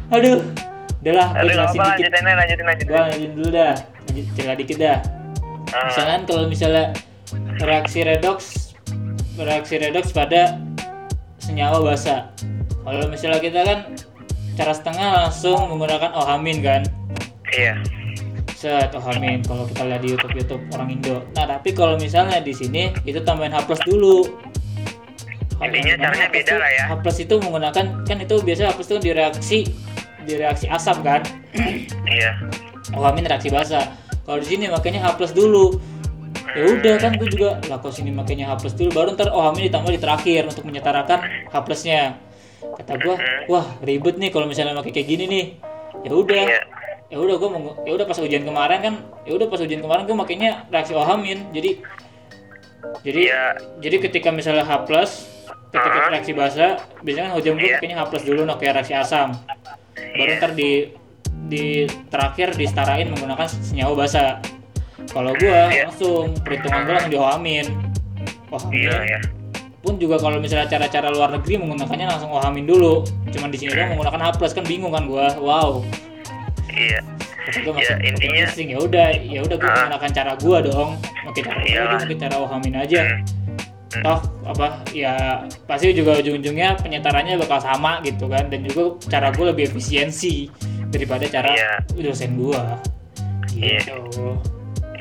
aduh 0.09 0.41
udahlah 0.99 1.29
gue 1.37 1.53
jelasin 1.53 1.79
apa 1.79 1.85
dikit. 1.95 2.11
lanjutin 2.11 2.25
aja 2.27 2.35
lanjutin 2.35 2.65
gue 2.65 2.75
lanjutin 2.75 2.97
lanjutin 2.99 3.31
dulu 3.37 3.49
dah 3.53 3.75
lanjut 4.09 4.27
cerita 4.35 4.55
dikit 4.57 4.77
dah. 4.79 4.99
Ah, 5.69 5.85
misalkan 5.87 6.21
kalau 6.25 6.43
misalnya 6.49 6.85
reaksi 7.61 8.01
redox 8.03 8.39
reaksi 9.37 9.75
redox 9.79 10.11
pada 10.11 10.57
senyawa 11.49 11.81
basa 11.81 12.29
kalau 12.85 13.09
misalnya 13.09 13.41
kita 13.41 13.61
kan 13.65 13.79
cara 14.59 14.73
setengah 14.77 15.09
langsung 15.23 15.71
menggunakan 15.71 16.11
ohamin 16.19 16.59
kan? 16.61 16.83
Iya. 17.55 17.79
Set 18.59 18.91
ohamin. 18.91 19.47
Kalau 19.47 19.71
kita 19.71 19.87
lihat 19.87 20.03
di 20.03 20.09
YouTube 20.13 20.35
YouTube 20.35 20.63
orang 20.75 20.89
Indo. 20.99 21.23
Nah 21.39 21.47
tapi 21.47 21.71
kalau 21.71 21.95
misalnya 21.95 22.43
di 22.43 22.51
sini 22.51 22.91
itu 23.07 23.23
tambahin 23.23 23.55
H 23.55 23.63
plus 23.71 23.79
dulu. 23.87 24.27
Intinya 25.63 25.95
caranya 25.95 26.27
H 26.27 26.35
beda 26.35 26.51
tuh- 26.51 26.59
lah 26.59 26.71
ya. 26.75 26.85
H 26.91 26.93
plus 27.07 27.19
itu 27.23 27.35
menggunakan 27.39 27.85
kan 28.03 28.17
itu 28.19 28.35
biasa 28.43 28.61
H 28.67 28.71
plus 28.75 28.89
itu 28.91 28.99
di 28.99 29.11
reaksi 29.15 29.59
di 30.27 30.33
reaksi 30.35 30.67
asam 30.67 31.07
kan? 31.07 31.23
Iya. 32.03 32.31
Ohamin 32.99 33.31
reaksi 33.31 33.55
basa. 33.55 33.95
Kalau 34.27 34.43
di 34.43 34.47
sini 34.49 34.67
makanya 34.67 35.07
H 35.07 35.23
plus 35.23 35.31
dulu. 35.31 35.79
Ya 36.57 36.65
udah 36.75 36.95
kan 36.97 37.13
gue 37.17 37.29
juga 37.29 37.61
lah 37.69 37.79
kok 37.81 37.93
sini 37.93 38.09
makanya 38.09 38.49
H 38.49 38.65
plus 38.65 38.75
dulu 38.75 38.91
baru 38.93 39.09
ntar 39.13 39.29
Ohamin 39.33 39.69
ditambah 39.69 39.93
di 39.93 40.01
terakhir 40.01 40.49
untuk 40.49 40.65
menyetarakan 40.65 41.19
H 41.49 41.55
plusnya. 41.65 42.17
Kata 42.59 42.95
gue, 42.99 43.15
wah 43.47 43.67
ribet 43.85 44.17
nih 44.19 44.31
kalau 44.33 44.49
misalnya 44.49 44.75
pakai 44.79 44.93
kayak 44.97 45.09
gini 45.09 45.25
nih. 45.29 45.45
Ya 46.07 46.13
udah, 46.15 46.43
Iya. 46.47 46.63
ya 47.11 47.17
udah 47.19 47.35
gue 47.39 47.49
mau, 47.51 47.73
ya 47.83 47.93
udah 47.95 48.07
pas 48.07 48.19
ujian 48.19 48.43
kemarin 48.47 48.79
kan, 48.81 48.95
ya 49.27 49.33
udah 49.35 49.47
pas 49.51 49.59
ujian 49.59 49.83
kemarin 49.83 50.03
gue 50.07 50.17
makainya 50.17 50.51
reaksi 50.71 50.95
Ohamin. 50.95 51.51
Jadi, 51.51 51.83
jadi, 53.03 53.23
Iya. 53.31 53.45
jadi 53.83 53.97
ketika 54.09 54.29
misalnya 54.31 54.63
H 54.67 54.87
plus, 54.87 55.27
ketika 55.71 55.99
reaksi 56.11 56.33
basa, 56.35 56.79
biasanya 57.03 57.31
kan 57.31 57.35
ujian 57.39 57.55
gue 57.59 57.67
Iya. 57.67 57.77
makainya 57.79 57.97
H 57.99 58.03
plus 58.11 58.25
dulu, 58.27 58.43
nah 58.47 58.57
kayak 58.57 58.83
reaksi 58.83 58.95
asam 58.95 59.35
baru 60.15 60.31
Iya. 60.35 60.39
ntar 60.41 60.51
di 60.55 60.71
di 61.49 61.65
terakhir 62.11 62.53
disetarain 62.55 63.09
menggunakan 63.09 63.47
senyawa 63.49 63.95
basa 63.95 64.43
kalau 65.09 65.33
gua 65.35 65.69
Iya. 65.69 65.89
langsung 65.89 66.37
perhitungan 66.41 66.81
gua 66.85 66.93
langsung 66.97 67.13
diohamin 67.13 67.67
ohamin 68.49 68.81
iya 68.81 68.97
iya. 69.05 69.19
pun 69.79 69.95
juga 69.97 70.17
kalau 70.17 70.37
misalnya 70.39 70.67
cara-cara 70.67 71.09
luar 71.09 71.31
negeri 71.31 71.55
menggunakannya 71.57 72.07
langsung 72.07 72.29
ohamin 72.29 72.65
dulu. 72.65 73.07
Cuman 73.31 73.49
di 73.49 73.57
sini 73.57 73.73
doang 73.73 73.95
menggunakan 73.95 74.21
H 74.21 74.29
plus 74.37 74.53
kan 74.53 74.65
bingung 74.65 74.91
kan 74.91 75.07
gua. 75.07 75.33
Wow. 75.39 75.81
Iya. 76.69 77.01
Gua 77.65 77.73
Ya, 77.79 77.97
masuk 77.97 77.97
intinya- 78.03 78.53
ya 78.53 78.79
udah 78.79 79.09
ya 79.17 79.41
udah 79.41 79.57
gua 79.57 79.69
Ah. 79.69 79.75
menggunakan 79.79 80.11
cara 80.13 80.33
gua 80.37 80.59
dong. 80.61 80.91
Pakai 81.25 81.43
cara 81.43 81.61
Iyalah. 81.63 81.89
aja 81.89 82.05
pakai 82.05 82.17
cara 82.19 82.37
ohamin 82.39 82.75
aja. 82.77 83.03
Hmm. 83.89 84.05
toh 84.05 84.21
apa 84.45 84.85
ya 84.93 85.17
pasti 85.65 85.97
juga 85.97 86.21
ujung-ujungnya 86.21 86.77
penyetarannya 86.77 87.41
bakal 87.41 87.57
sama 87.57 88.05
gitu 88.05 88.29
kan. 88.29 88.53
Dan 88.53 88.69
juga 88.69 89.01
cara 89.09 89.33
gue 89.33 89.49
lebih 89.49 89.73
efisiensi 89.73 90.53
daripada 90.93 91.25
cara 91.25 91.57
Iya. 91.57 91.73
dosen 91.97 92.37
gua. 92.37 92.77
Iya. 93.57 93.81
gitu 93.81 94.37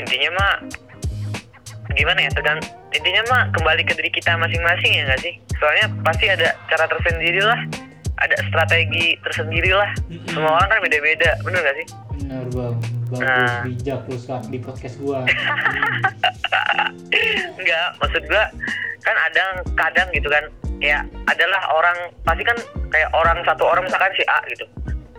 intinya 0.08 0.30
mah 0.39 0.54
gimana 1.91 2.20
ya 2.24 2.32
tergant 2.32 2.63
intinya 2.96 3.22
mah 3.28 3.43
kembali 3.52 3.84
ke 3.84 3.93
diri 4.00 4.12
kita 4.12 4.39
masing-masing 4.39 4.91
ya 4.96 5.04
nggak 5.12 5.20
sih? 5.20 5.36
Soalnya 5.60 5.91
pasti 6.08 6.32
ada 6.32 6.56
cara 6.72 6.88
tersendiri 6.88 7.43
lah 7.43 7.60
ada 8.17 8.34
strategi 8.50 9.13
tersendiri 9.22 9.70
lah. 9.76 9.91
Semua 10.32 10.58
orang 10.58 10.70
kan 10.72 10.80
beda-beda 10.82 11.38
bener 11.46 11.60
nggak 11.62 11.78
sih? 11.78 11.88
Bener 12.17 12.43
bang. 12.50 12.76
Bagus 13.08 13.24
Nah. 13.24 13.63
bijak 13.63 14.02
lu 14.12 14.17
sekarang 14.20 14.48
di 14.52 14.60
podcast 14.60 14.96
gua. 15.00 15.24
Enggak, 17.60 17.88
maksud 18.04 18.24
gua 18.28 18.43
kan 19.06 19.15
ada 19.15 19.63
kadang 19.80 20.08
gitu 20.12 20.28
kan 20.28 20.43
ya 20.84 21.00
adalah 21.32 21.62
orang 21.72 21.96
pasti 22.28 22.43
kan 22.43 22.58
kayak 22.91 23.08
orang 23.15 23.39
satu 23.48 23.63
orang 23.63 23.88
misalkan 23.88 24.12
si 24.17 24.24
A 24.28 24.43
gitu. 24.52 24.65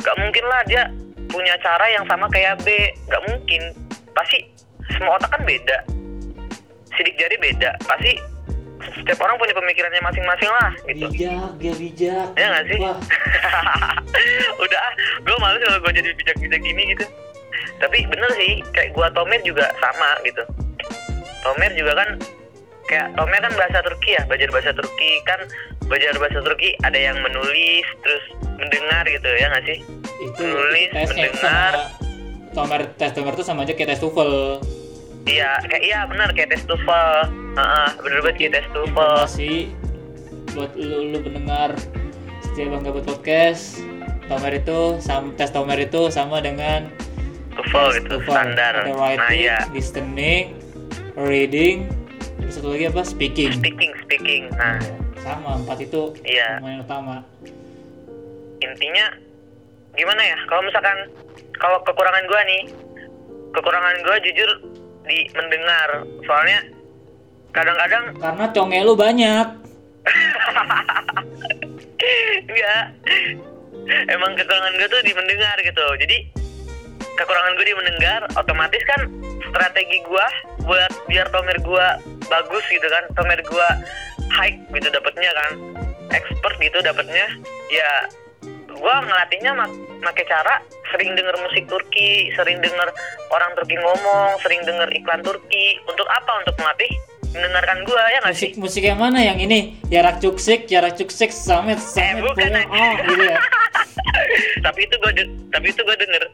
Nggak 0.05 0.17
mungkin 0.21 0.45
lah 0.45 0.61
dia 0.69 0.83
punya 1.29 1.55
cara 1.65 1.87
yang 1.89 2.05
sama 2.05 2.29
kayak 2.29 2.61
B 2.67 2.69
nggak 3.09 3.23
mungkin. 3.31 3.63
Pasti 4.13 4.45
semua 4.97 5.17
otak 5.21 5.31
kan 5.35 5.43
beda. 5.45 5.79
Sidik 6.97 7.15
jari 7.21 7.37
beda. 7.39 7.71
Pasti 7.85 8.13
setiap 8.79 9.19
orang 9.21 9.37
punya 9.37 9.55
pemikirannya 9.55 10.03
masing-masing 10.03 10.51
lah 10.51 10.71
gitu. 10.89 11.07
Bijak 11.13 11.51
dia 11.61 11.75
bijak. 11.77 12.27
Ya 12.39 12.47
nggak 12.51 12.65
sih? 12.73 12.79
Udah 14.65 14.85
gue 15.23 15.37
males 15.43 15.61
kalau 15.61 15.79
gue 15.85 15.93
jadi 15.99 16.11
bijak-bijak 16.17 16.61
gini 16.63 16.83
gitu. 16.97 17.05
Tapi 17.79 17.99
bener 18.11 18.31
sih 18.35 18.63
kayak 18.75 18.91
gua 18.95 19.07
Tomer 19.15 19.39
juga 19.47 19.71
sama 19.79 20.19
gitu. 20.27 20.43
Tomer 21.47 21.71
juga 21.79 21.93
kan 21.95 22.09
kayak 22.91 23.15
Tomer 23.15 23.39
kan 23.39 23.53
bahasa 23.55 23.79
Turki 23.87 24.19
ya 24.19 24.23
belajar 24.27 24.49
bahasa 24.51 24.71
Turki. 24.75 25.11
Kan 25.23 25.41
belajar 25.87 26.15
bahasa 26.19 26.39
Turki 26.43 26.75
ada 26.83 26.99
yang 26.99 27.17
menulis 27.23 27.87
terus 28.03 28.25
mendengar 28.59 29.07
gitu. 29.07 29.31
Ya 29.39 29.47
nggak 29.55 29.65
sih? 29.67 29.79
Itu 30.19 30.43
Nulis, 30.43 30.91
tesnya 30.91 31.31
itu 31.31 31.39
mendengar. 31.39 31.75
sama 31.79 31.87
tomer 32.49 32.83
tes 32.99 33.11
tomer 33.15 33.33
itu 33.39 33.45
sama 33.47 33.63
aja 33.63 33.73
kayak 33.77 33.95
tes 33.95 34.01
TOEFL 34.03 34.59
iya 35.25 35.59
kayak 35.65 35.83
iya 35.83 36.01
bener 36.05 36.29
kayak 36.33 36.49
tes 36.51 36.63
TOEFL 36.65 37.11
Heeh, 37.55 37.89
bener 37.99 38.19
banget 38.23 38.37
kayak 38.39 38.53
tes 38.55 38.67
TOEFL 38.69 38.87
informasi 38.87 39.53
buat 40.49 40.73
lu, 40.75 41.13
lu 41.13 41.19
pendengar 41.21 41.71
setia 42.41 42.67
bangga 42.67 42.91
buat 42.91 43.07
podcast 43.07 43.83
Tomer 44.27 44.53
itu 44.55 44.81
sama 44.99 45.33
tes 45.35 45.51
Tomer 45.51 45.79
itu 45.81 46.03
sama 46.09 46.39
dengan 46.39 46.87
TOEFL 47.55 47.87
gitu 47.97 48.07
TOEFL. 48.17 48.31
standar 48.31 48.73
Ada 48.77 48.85
nah 48.85 48.95
writing, 48.95 49.41
ya 49.41 49.59
listening, 49.71 50.45
reading, 51.15 51.77
terus 52.39 52.57
satu 52.57 52.71
lagi 52.71 52.87
apa? 52.87 53.03
Speaking. 53.03 53.51
speaking 53.53 53.93
speaking 53.99 54.43
nah 54.55 54.79
Sama 55.19 55.59
empat 55.59 55.83
itu 55.83 56.15
Iya. 56.23 56.57
yang 56.59 56.81
utama. 56.81 57.21
intinya 58.59 59.07
gimana 59.93 60.19
ya 60.21 60.39
kalau 60.47 60.63
misalkan 60.63 60.99
kalau 61.55 61.79
kekurangan 61.83 62.25
gua 62.25 62.41
nih 62.45 62.63
kekurangan 63.51 63.97
gua 64.03 64.17
jujur 64.21 64.51
di 65.09 65.25
mendengar. 65.33 66.05
Soalnya 66.29 66.61
kadang-kadang 67.57 68.05
Karena 68.21 68.45
conge 68.53 68.79
lu 68.85 68.95
banyak. 68.95 69.47
enggak 72.49 72.85
emang 74.09 74.33
kekurangan 74.37 74.75
gue 74.77 74.89
tuh 74.89 75.03
di 75.05 75.13
mendengar 75.17 75.57
gitu. 75.65 75.87
Jadi 75.99 76.17
kekurangan 77.17 77.53
gue 77.59 77.67
di 77.67 77.77
mendengar 77.77 78.21
otomatis 78.37 78.83
kan 78.85 79.09
strategi 79.49 79.99
gue 80.05 80.27
buat 80.69 80.93
biar 81.09 81.27
tomer 81.33 81.59
gue 81.61 81.87
bagus 82.29 82.65
gitu 82.69 82.87
kan. 82.87 83.05
Tomer 83.17 83.41
gue 83.41 83.69
high 84.33 84.57
gitu 84.77 84.89
dapetnya 84.93 85.31
kan. 85.33 85.51
Expert 86.13 86.57
gitu 86.61 86.79
dapetnya. 86.85 87.27
Ya 87.73 87.91
gue 88.79 88.95
ngelatihnya 89.05 89.53
mak 89.59 89.71
make 90.01 90.25
cara 90.25 90.63
sering 90.95 91.13
denger 91.19 91.35
musik 91.43 91.67
Turki 91.69 92.33
sering 92.39 92.63
denger 92.63 92.89
orang 93.35 93.51
Turki 93.59 93.77
ngomong 93.77 94.39
sering 94.41 94.63
denger 94.65 94.89
iklan 94.95 95.21
Turki. 95.21 95.77
Untuk 95.85 96.07
apa? 96.09 96.47
Untuk 96.47 96.57
melatih 96.63 96.91
mendengarkan 97.29 97.79
gue 97.85 98.03
ya 98.09 98.19
nggak 98.25 98.37
sih? 98.37 98.51
Musik 98.57 98.83
yang 98.87 98.99
mana? 99.01 99.21
Yang 99.21 99.39
ini? 99.45 99.59
Jarak 99.93 100.17
cuksik, 100.23 100.65
jarak 100.65 100.97
cuksik, 100.97 101.29
samet, 101.29 101.77
samet, 101.77 102.25
bukan, 102.25 102.41
pokoknya 102.41 102.65
anjing. 102.65 102.81
ah 102.81 102.95
gitu 103.05 103.25
ya. 103.29 103.39
tapi 104.67 104.81
itu 104.89 104.95
gue 104.97 105.13
tapi 105.53 105.67
itu 105.69 105.81
gue 105.85 105.97
denger. 105.97 106.23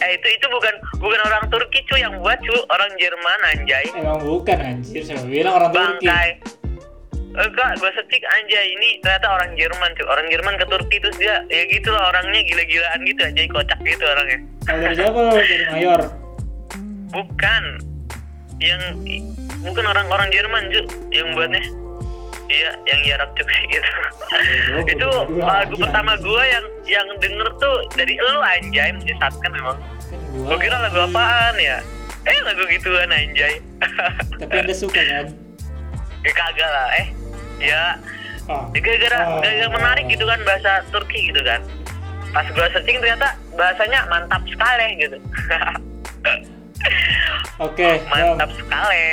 Eh 0.00 0.16
itu 0.16 0.28
itu 0.32 0.46
bukan 0.48 0.74
bukan 0.96 1.20
orang 1.28 1.44
Turki 1.52 1.84
cu 1.84 2.00
yang 2.00 2.16
buat 2.24 2.40
cu 2.40 2.56
orang 2.72 2.88
Jerman 2.96 3.38
anjay. 3.52 3.84
Emang 3.92 4.24
bukan 4.24 4.56
anjir, 4.56 5.04
saya 5.04 5.20
bilang 5.28 5.60
orang 5.60 6.00
Turki. 6.00 6.08
Enggak 7.32 7.70
gue 7.80 7.90
setik 7.96 8.22
anjay. 8.28 8.66
Ini 8.76 8.88
ternyata 9.00 9.26
orang 9.32 9.50
Jerman 9.56 9.90
cu 9.96 10.04
orang 10.04 10.26
Jerman 10.28 10.54
ke 10.60 10.66
Turki 10.68 10.96
terus 11.00 11.16
dia 11.16 11.40
ya 11.48 11.62
gitu 11.66 11.88
lah 11.88 12.12
orangnya 12.12 12.40
gila-gilaan 12.44 13.00
gitu 13.04 13.20
anjay 13.24 13.46
kocak 13.48 13.78
gitu 13.80 14.04
orangnya. 14.04 14.38
Kalau 14.64 14.78
dari 14.80 14.94
siapa 14.96 15.18
lo? 15.18 15.32
Dari 15.32 15.56
Mayor. 15.72 16.00
bukan. 17.12 17.64
Yang 18.62 18.82
bukan 19.64 19.84
orang-orang 19.84 20.28
Jerman 20.30 20.62
cu 20.70 20.82
yang 21.10 21.28
buatnya. 21.34 21.62
Iya 22.52 22.70
yang 22.84 23.00
jarak 23.08 23.30
cuksi 23.32 23.62
gitu. 23.72 23.90
Oh, 24.76 24.84
itu 24.84 25.08
lagu 25.40 25.74
pertama 25.80 26.12
gue 26.20 26.42
yang 26.44 26.64
yang 26.84 27.08
denger 27.16 27.48
tuh 27.56 27.76
dari 27.96 28.12
lu 28.12 28.40
anjay 28.44 28.92
menyesatkan 28.92 29.50
memang 29.50 29.78
gue 30.36 30.56
kira 30.60 30.76
lagu 30.84 31.00
apaan 31.00 31.56
ya? 31.56 31.80
Eh 32.22 32.38
lagu 32.44 32.60
gituan 32.68 33.08
anjay. 33.08 33.56
Tapi 34.40 34.54
anda 34.62 34.74
suka 34.76 35.00
kan? 35.00 35.26
ya 36.22 36.30
kagak 36.30 36.70
lah 36.70 36.86
eh 37.02 37.06
ya. 37.62 37.84
Ah. 38.50 38.66
ya 38.74 38.80
gara-gara 38.82 39.18
Ah. 39.22 39.38
gara-gara 39.38 39.70
menarik 39.70 40.04
gitu 40.10 40.24
kan 40.26 40.40
bahasa 40.42 40.82
Turki 40.90 41.30
gitu 41.30 41.40
kan. 41.46 41.62
Pas 42.32 42.46
gue 42.48 42.66
searching 42.74 42.98
ternyata 42.98 43.38
bahasanya 43.54 44.08
mantap 44.10 44.42
sekali 44.48 44.88
gitu. 44.98 45.16
Oke, 47.62 48.02
Bang. 48.10 48.34
mantap 48.34 48.50
sekali. 48.56 49.04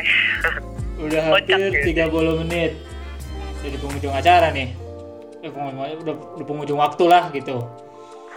Udah 0.99 1.21
hampir 1.29 1.59
gitu. 1.71 1.93
30 1.93 2.41
menit. 2.43 2.71
Jadi 3.59 3.75
penghujung 3.77 4.13
acara 4.15 4.47
nih. 4.49 4.69
Eh, 5.45 5.51
penghujung, 5.51 5.79
udah, 6.03 6.15
udah 6.39 6.45
penghujung 6.47 6.79
waktu 6.79 7.03
lah 7.05 7.23
gitu. 7.31 7.57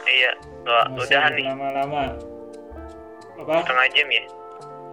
Iya 0.03 0.33
udahan 0.63 1.31
nih. 1.35 1.47
lama-lama. 1.47 2.15
Apa? 3.39 3.55
Setengah 3.67 3.89
jam 3.95 4.09
ya? 4.11 4.25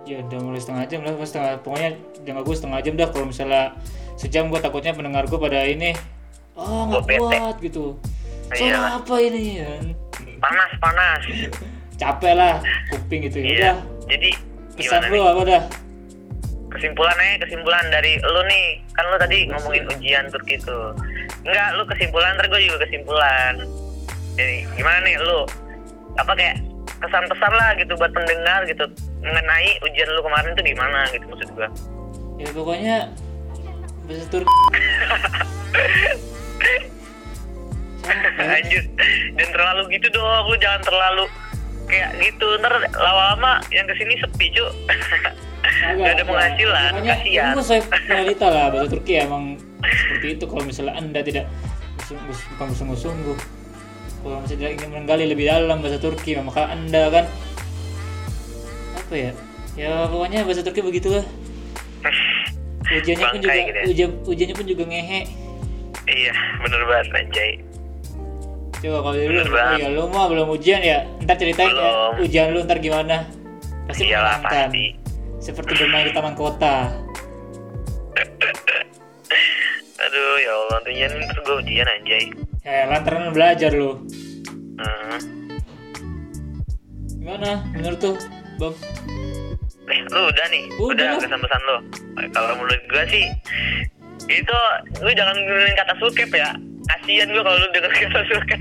Ya 0.07 0.17
udah 0.25 0.39
mulai 0.41 0.61
setengah 0.61 0.85
jam 0.89 0.99
lah. 1.05 1.13
Setengah 1.21 1.51
pokoknya 1.61 1.89
jangan 2.25 2.41
gue 2.41 2.55
setengah 2.55 2.79
jam 2.81 2.93
dah 2.97 3.07
kalau 3.13 3.25
misalnya 3.29 3.63
sejam 4.19 4.51
gue 4.51 4.59
takutnya 4.59 4.91
pendengar 4.91 5.23
gue 5.31 5.39
pada 5.39 5.63
ini 5.63 5.95
oh 6.59 6.91
nggak 6.91 7.07
kuat 7.07 7.55
gitu. 7.63 7.95
Soal 8.51 8.75
Iyalah. 8.75 8.99
apa 8.99 9.15
ini? 9.23 9.63
Kan 9.63 9.85
panas 10.43 10.71
panas. 10.83 11.21
Capek 12.01 12.33
lah 12.35 12.59
kuping 12.91 13.31
gitu. 13.31 13.39
Ya 13.39 13.47
iya. 13.47 13.55
udah 13.55 13.77
jadi 14.11 14.29
pesan 14.75 15.07
lu 15.07 15.23
apa 15.23 15.41
dah? 15.47 15.63
Kesimpulannya 16.69 17.39
kesimpulan 17.47 17.85
dari 17.87 18.19
lu 18.19 18.41
nih. 18.43 18.83
Kan 18.91 19.07
lu 19.07 19.15
tadi 19.15 19.47
ngomongin 19.47 19.87
ujian 19.87 20.27
Turki 20.27 20.59
itu 20.59 20.77
enggak 21.47 21.79
lu 21.79 21.83
kesimpulan 21.87 22.35
ntar 22.35 22.51
gue 22.51 22.59
juga 22.59 22.83
kesimpulan. 22.83 23.53
Jadi 24.35 24.67
gimana 24.75 24.99
nih 25.07 25.15
lu? 25.23 25.47
Apa 26.19 26.35
kayak 26.35 26.59
kesan 26.99 27.23
pesan 27.31 27.53
lah 27.55 27.71
gitu 27.79 27.95
buat 27.95 28.11
pendengar 28.11 28.67
gitu. 28.67 28.83
Mengenai 29.23 29.79
ujian 29.87 30.09
lu 30.11 30.21
kemarin 30.27 30.51
tuh 30.59 30.65
gimana 30.67 31.07
gitu 31.15 31.23
maksud 31.31 31.51
gue 31.55 31.69
ya 32.39 32.49
pokoknya 32.55 32.97
bahasa 34.09 34.25
Turki. 34.33 34.49
Anjir. 38.41 38.83
Jangan 39.37 39.51
terlalu 39.53 39.81
gitu 39.93 40.07
dong 40.09 40.49
lu 40.49 40.57
jangan 40.57 40.81
terlalu 40.81 41.25
kayak 41.85 42.17
gitu. 42.17 42.47
Ntar 42.57 42.73
lama-lama 42.97 43.61
yang 43.69 43.85
ke 43.85 43.93
sini 44.01 44.17
sepi 44.17 44.49
cu 44.57 44.65
gak 45.79 46.11
ada 46.17 46.23
penghasilan 46.25 46.91
kasihan. 47.05 47.55
itu 47.55 47.63
saya 47.63 47.81
realita 48.09 48.47
lah 48.51 48.67
bahasa 48.73 48.87
Turki 48.91 49.13
emang 49.21 49.55
seperti 49.79 50.27
itu 50.35 50.43
kalau 50.49 50.63
misalnya 50.65 50.93
anda 50.97 51.19
tidak 51.21 51.45
bukan 52.57 52.65
bersungguh-sungguh. 52.73 53.37
Kalau 54.19 54.37
misalnya 54.43 54.59
tidak 54.59 54.71
ingin 54.81 54.89
menggali 54.91 55.25
lebih 55.29 55.45
dalam 55.47 55.79
bahasa 55.79 56.01
Turki 56.01 56.33
maka 56.41 56.73
anda 56.73 57.13
kan 57.13 57.25
apa 58.97 59.13
ya? 59.13 59.31
Ya 59.77 60.09
pokoknya 60.09 60.43
bahasa 60.43 60.65
Turki 60.65 60.81
begitulah 60.81 61.23
ujiannya 62.89 63.25
pun 63.29 63.39
juga 63.41 63.53
gitu 63.53 63.77
ya. 63.77 63.85
ujian 63.85 64.09
ujiannya 64.25 64.55
pun 64.57 64.65
juga 64.65 64.83
ngehe. 64.89 65.21
Iya 66.09 66.33
bener 66.65 66.81
banget 66.89 67.07
anjay. 67.13 67.51
Coba 68.79 68.97
kalau 69.03 69.15
dari 69.19 69.27
lu 69.27 69.43
Bener 69.43 69.53
oh 69.53 69.77
ya 69.77 69.87
lu 69.91 70.03
mah 70.09 70.25
belum 70.31 70.47
ujian 70.55 70.81
ya 70.81 71.03
ntar 71.27 71.35
ceritain 71.37 71.69
ya 71.69 72.15
ujian 72.17 72.55
lu 72.55 72.63
ntar 72.65 72.79
gimana? 72.81 73.27
Pasti 73.85 74.09
iyalah 74.09 74.39
pasti. 74.41 74.95
Seperti 75.39 75.71
bermain 75.77 76.09
di 76.09 76.13
taman 76.15 76.35
kota. 76.35 76.89
Aduh 80.03 80.35
ya 80.39 80.51
Allah 80.55 80.79
nantinya 80.79 81.05
nih 81.11 81.19
ntar 81.27 81.37
gue 81.43 81.55
ujian 81.61 81.87
anjay. 81.87 82.23
Ya 82.63 82.87
lantaran 82.87 83.31
belajar 83.35 83.71
lu. 83.75 84.03
Gimana 87.19 87.61
menurut 87.75 87.99
tuh 88.01 88.15
bang 88.57 88.75
Eh, 89.89 89.99
lu 90.05 90.21
udah 90.29 90.45
nih, 90.53 90.63
Udah. 90.77 91.17
udah, 91.17 91.21
kesan-pesan 91.21 91.61
lu. 91.65 91.77
Kalau 92.29 92.53
menurut 92.55 92.81
gua 92.87 93.03
sih, 93.09 93.25
itu 94.29 94.57
lu 95.01 95.09
jangan 95.11 95.33
dengerin 95.33 95.75
kata 95.75 95.93
sukep 95.97 96.29
ya. 96.29 96.49
Kasian 96.87 97.33
gua 97.33 97.41
kalau 97.41 97.57
lu 97.57 97.67
denger 97.73 97.91
kata 97.91 98.21
sukep. 98.29 98.59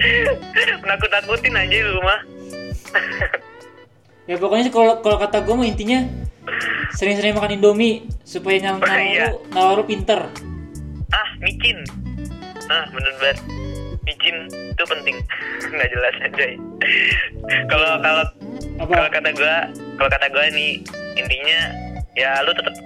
Menakut-nakutin 0.82 1.54
aja 1.54 1.76
lu 1.84 2.00
mah. 2.00 2.20
ya 4.24 4.38
pokoknya 4.38 4.70
sih 4.70 4.74
kalau 4.74 5.02
kalau 5.02 5.18
kata 5.18 5.42
gue 5.42 5.54
mah 5.54 5.66
intinya 5.66 6.06
sering-sering 6.94 7.34
makan 7.34 7.58
indomie 7.58 8.06
supaya 8.22 8.62
nyal 8.62 8.78
Oh, 8.78 8.86
iya. 8.86 9.34
nalar 9.50 9.50
nalar 9.50 9.74
lu 9.78 9.84
pinter 9.84 10.20
ah, 11.10 11.28
micin. 11.42 11.82
Ah, 12.70 12.86
bener 12.88 13.12
banget. 13.18 13.38
Micin 14.20 14.36
itu 14.52 14.84
penting. 14.84 15.16
Nggak 15.72 15.88
jelas 15.96 16.14
aja. 16.20 16.46
Kalau 17.72 17.92
kalau 18.04 18.24
kalau 18.84 19.08
kata 19.08 19.32
gua 19.32 19.56
kalau 19.96 20.10
kata 20.12 20.26
gua 20.28 20.44
nih 20.52 20.84
intinya 21.16 21.60
ya 22.20 22.44
lu 22.44 22.52
tetap 22.52 22.76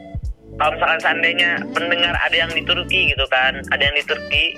kalau 0.55 0.70
misalkan 0.79 1.01
seandainya 1.03 1.51
pendengar 1.75 2.14
ada 2.14 2.37
yang 2.38 2.51
di 2.55 2.62
Turki 2.62 3.11
gitu 3.11 3.27
kan 3.27 3.59
ada 3.75 3.83
yang 3.83 3.99
di 3.99 4.07
Turki 4.07 4.55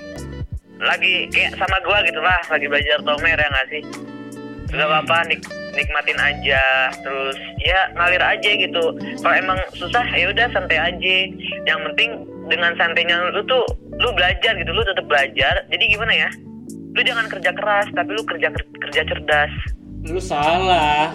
lagi 0.77 1.25
kayak 1.33 1.57
sama 1.57 1.81
gua 1.81 2.05
gitu 2.05 2.21
lah 2.21 2.37
lagi 2.53 2.69
belajar 2.69 3.01
tomer 3.01 3.37
ya 3.41 3.49
nggak 3.49 3.67
sih? 3.73 3.83
Nggak 4.77 4.85
apa-apa 4.93 5.17
nik- 5.33 5.49
nikmatin 5.73 6.19
aja 6.21 6.93
terus 7.01 7.33
ya 7.65 7.89
ngalir 7.97 8.21
aja 8.21 8.49
gitu. 8.53 8.93
Kalau 9.25 9.33
emang 9.33 9.57
susah 9.73 10.05
ya 10.13 10.29
udah 10.29 10.45
santai 10.53 10.77
aja. 10.77 11.17
Yang 11.65 11.79
penting 11.89 12.09
dengan 12.53 12.77
santainya 12.77 13.33
lu 13.33 13.41
tuh 13.49 13.65
lu 13.97 14.13
belajar 14.13 14.53
gitu 14.53 14.69
lu 14.69 14.85
tetap 14.85 15.09
belajar. 15.09 15.65
Jadi 15.73 15.83
gimana 15.89 16.13
ya 16.13 16.29
lu 16.97 17.05
jangan 17.05 17.29
kerja 17.29 17.51
keras 17.53 17.87
tapi 17.93 18.09
lu 18.09 18.23
kerja 18.23 18.49
kerja 18.49 19.01
cerdas 19.05 19.53
lu 20.03 20.17
salah 20.17 21.13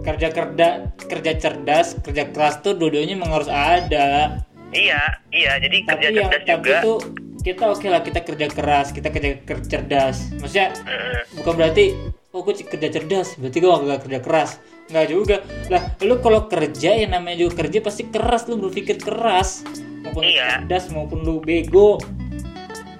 kerja 0.00 0.28
kerja 0.30 0.68
kerja 1.00 1.32
cerdas 1.34 1.98
kerja 1.98 2.28
keras 2.28 2.60
tuh 2.60 2.72
dua-duanya 2.72 3.14
memang 3.14 3.34
harus 3.34 3.50
ada 3.50 4.38
Iya, 4.74 4.98
iya. 5.30 5.54
Jadi 5.56 5.86
kerja 5.86 6.06
tapi 6.06 6.18
yang 6.18 6.28
cerdas 6.28 6.46
tapi 6.48 6.66
juga. 6.66 6.78
tuh 6.82 6.98
kita 7.40 7.64
oke 7.68 7.86
lah 7.86 8.00
kita 8.00 8.20
kerja 8.22 8.46
keras 8.48 8.86
kita 8.90 9.08
kerja 9.08 9.30
kerja 9.40 9.66
cerdas 9.68 10.16
maksudnya 10.34 10.70
Mm, 10.80 11.18
bukan 11.36 11.52
berarti 11.54 11.84
oh 12.30 12.40
gue 12.40 12.54
kerja 12.58 12.88
cerdas 12.90 13.28
berarti 13.36 13.58
gue 13.58 13.70
gak 13.70 14.00
kerja 14.02 14.20
keras 14.20 14.50
nggak 14.84 15.06
juga 15.06 15.36
lah 15.68 15.82
lu 16.00 16.18
kalau 16.18 16.44
kerja 16.44 16.90
yang 16.94 17.10
namanya 17.10 17.44
juga 17.44 17.62
kerja 17.62 17.78
pasti 17.80 18.06
keras 18.06 18.44
lu 18.44 18.58
berpikir 18.58 18.98
keras 18.98 19.62
mau 19.64 20.10
maupun 20.10 20.22
Iya. 20.24 20.46
cerdas 20.58 20.84
maupun 20.90 21.18
lu 21.20 21.38
bego 21.38 21.96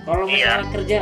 kalau 0.04 0.24
Iya. 0.24 0.60
masalah 0.60 0.68
kerja 0.70 0.98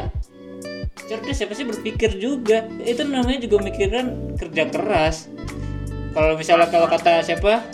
cerdas 1.12 1.36
siapa 1.36 1.52
sih 1.52 1.64
berpikir 1.64 2.16
juga. 2.16 2.64
Itu 2.80 3.04
namanya 3.04 3.38
juga 3.38 3.60
mikiran 3.60 4.32
kerja 4.34 4.64
keras. 4.66 5.28
Kalau 6.12 6.34
misalnya 6.34 6.68
kalau 6.68 6.88
kata 6.88 7.20
siapa? 7.20 7.64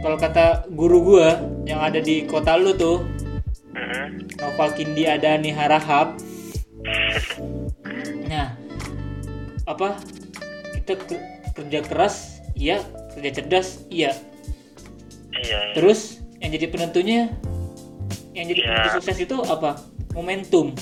Kalau 0.00 0.16
kata 0.16 0.68
guru 0.68 1.00
gua 1.02 1.40
yang 1.64 1.80
ada 1.80 1.96
di 1.96 2.24
kota 2.24 2.56
lu 2.56 2.76
tuh 2.76 3.00
Mm-mm. 3.72 4.28
Noval 4.36 4.70
Kindi 4.72 5.04
Adani 5.04 5.48
Harahap. 5.50 6.16
Nah 8.24 8.56
apa? 9.64 9.96
Kita 10.74 10.92
ke- 10.98 11.24
kerja 11.54 11.80
keras 11.80 12.40
iya. 12.52 12.80
Kerja 13.14 13.30
cerdas 13.32 13.84
iya. 13.88 14.12
Iya 15.34 15.40
iya. 15.40 15.58
terus 15.72 16.20
yang 16.38 16.52
jadi 16.52 16.66
penentunya 16.68 17.20
yang 18.32 18.44
jadi 18.46 18.60
Ya. 18.60 18.68
penentu 18.68 18.90
sukses 18.98 19.18
itu 19.18 19.36
apa? 19.40 19.80
Momentum 20.12 20.72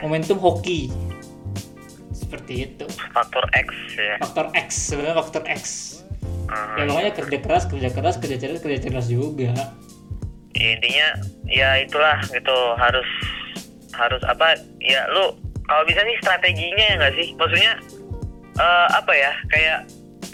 momentum 0.00 0.36
hoki. 0.38 0.92
Seperti 2.12 2.66
itu. 2.66 2.84
Faktor 3.14 3.44
X 3.54 3.68
ya. 3.96 4.16
Faktor 4.18 4.46
X 4.52 4.68
sebenarnya 4.92 5.16
faktor 5.22 5.42
X. 5.46 5.62
Ah, 6.46 6.78
ya 6.78 6.86
makanya 6.86 7.12
kerja 7.14 7.38
keras 7.42 7.64
kerja 7.66 7.90
keras 7.90 8.14
kerja 8.18 8.36
cerdas 8.38 8.62
kerja 8.62 8.78
cerdas 8.78 9.06
juga. 9.10 9.50
Ya, 10.56 10.68
intinya 10.78 11.08
ya 11.46 11.68
itulah 11.82 12.18
gitu 12.30 12.56
harus 12.78 13.06
harus 13.94 14.22
apa 14.26 14.58
ya 14.80 15.04
lu 15.10 15.34
kalau 15.66 15.82
bisa 15.84 16.00
sih 16.06 16.16
strateginya 16.22 16.84
ya 16.86 16.94
nggak 17.02 17.14
sih? 17.18 17.28
Maksudnya 17.34 17.72
eh, 18.58 18.86
apa 18.94 19.12
ya 19.14 19.32
kayak 19.50 19.78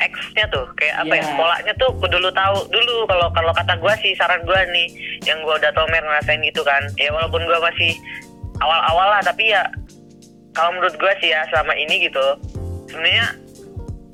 X-nya 0.01 0.49
tuh 0.49 0.65
kayak 0.81 1.05
apa 1.05 1.13
ya 1.15 1.25
Ya. 1.25 1.37
polanya 1.37 1.73
tuh 1.77 1.91
kudu 2.01 2.17
lu 2.19 2.33
tahu 2.33 2.65
dulu 2.73 3.05
kalau 3.09 3.29
kalau 3.37 3.53
kata 3.53 3.77
gua 3.81 3.93
sih 4.01 4.17
saran 4.17 4.41
gua 4.49 4.65
nih 4.73 4.89
yang 5.29 5.39
gua 5.45 5.61
udah 5.61 5.73
tomer 5.77 6.01
ngerasain 6.01 6.41
itu 6.45 6.61
kan. 6.65 6.83
Ya 6.97 7.13
walaupun 7.13 7.45
gua 7.45 7.61
masih 7.73 7.97
awal-awal 8.63 9.09
lah 9.19 9.23
tapi 9.27 9.51
ya 9.51 9.67
kalau 10.55 10.71
menurut 10.79 10.95
gua 11.01 11.13
sih 11.19 11.35
ya 11.35 11.43
selama 11.51 11.75
ini 11.75 12.07
gitu 12.07 12.27
sebenarnya 12.87 13.27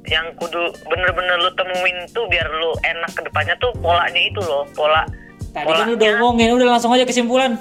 yang 0.08 0.26
kudu 0.40 0.72
bener-bener 0.88 1.36
lu 1.36 1.50
temuin 1.52 1.96
tuh 2.16 2.24
biar 2.32 2.48
lu 2.48 2.72
enak 2.80 3.12
ke 3.12 3.20
depannya 3.28 3.54
tuh 3.60 3.70
polanya 3.78 4.20
itu 4.20 4.40
loh 4.40 4.64
pola 4.72 5.04
tadi 5.52 5.68
kan 5.68 5.84
polanya. 5.84 5.94
udah 5.94 6.10
ngomongin 6.24 6.50
udah 6.56 6.68
langsung 6.76 6.92
aja 6.96 7.04
kesimpulan. 7.04 7.60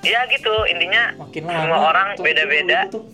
Ya 0.00 0.24
gitu 0.32 0.50
intinya 0.64 1.12
makin 1.20 1.44
semua 1.44 1.60
lama 1.68 1.76
orang 1.92 2.08
tuh, 2.16 2.24
beda-beda. 2.24 2.88
tuh. 2.88 3.04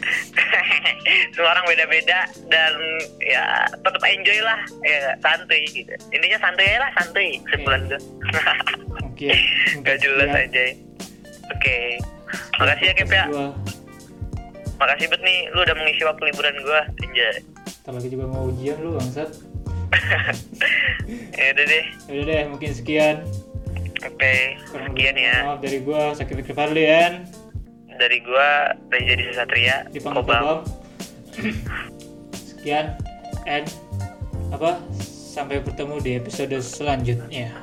semua 1.34 1.50
orang 1.52 1.66
beda-beda 1.68 2.18
dan 2.48 2.72
ya 3.20 3.66
tetap 3.68 4.02
enjoy 4.06 4.38
lah 4.40 4.60
ya 4.86 5.12
santuy 5.20 5.62
gitu. 5.68 5.92
Intinya 6.14 6.38
santuy 6.40 6.64
aja 6.64 6.80
lah 6.80 6.90
santuy 6.96 7.28
sebulan 7.52 7.80
tuh 7.90 8.00
oke 9.04 9.28
gak 9.84 9.98
jelas 10.00 10.30
aja. 10.32 10.64
Oke 11.50 11.98
makasih 12.58 12.86
ya 12.90 12.94
Kep 12.94 13.10
ya. 13.10 13.24
Makasih 14.80 15.06
bet 15.12 15.20
nih 15.20 15.38
lu 15.52 15.60
udah 15.60 15.76
mengisi 15.76 16.02
waktu 16.08 16.22
liburan 16.32 16.54
gua 16.64 16.80
enjoy 17.04 17.32
ntar 17.80 17.96
lagi 17.96 18.08
juga 18.12 18.24
mau 18.28 18.48
ujian 18.52 18.76
lu 18.80 18.96
bangsat. 18.96 19.30
Ya 21.34 21.50
udah 21.50 21.64
deh. 21.66 21.84
Udah 22.06 22.24
deh 22.28 22.42
mungkin 22.46 22.70
sekian. 22.70 23.26
Oke 24.00 24.56
Kurang 24.70 24.94
sekian 24.94 25.16
ya. 25.18 25.36
maaf 25.44 25.60
dari 25.60 25.82
gua 25.84 26.16
Sakit 26.16 26.40
Fikri 26.40 26.54
Farlian 26.56 27.28
dari 28.00 28.24
gua 28.24 28.72
Reza 28.88 29.12
Disa 29.12 29.32
Satria 29.44 29.84
di 29.92 30.00
Kobam 30.00 30.64
sekian 32.32 32.96
and 33.44 33.68
apa? 34.54 34.80
Sampai 35.30 35.62
bertemu 35.62 35.96
di 36.02 36.10
episode 36.18 36.56
selanjutnya. 36.58 37.54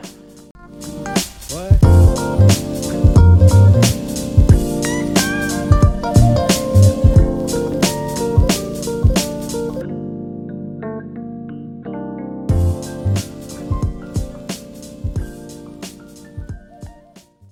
What? 1.51 2.06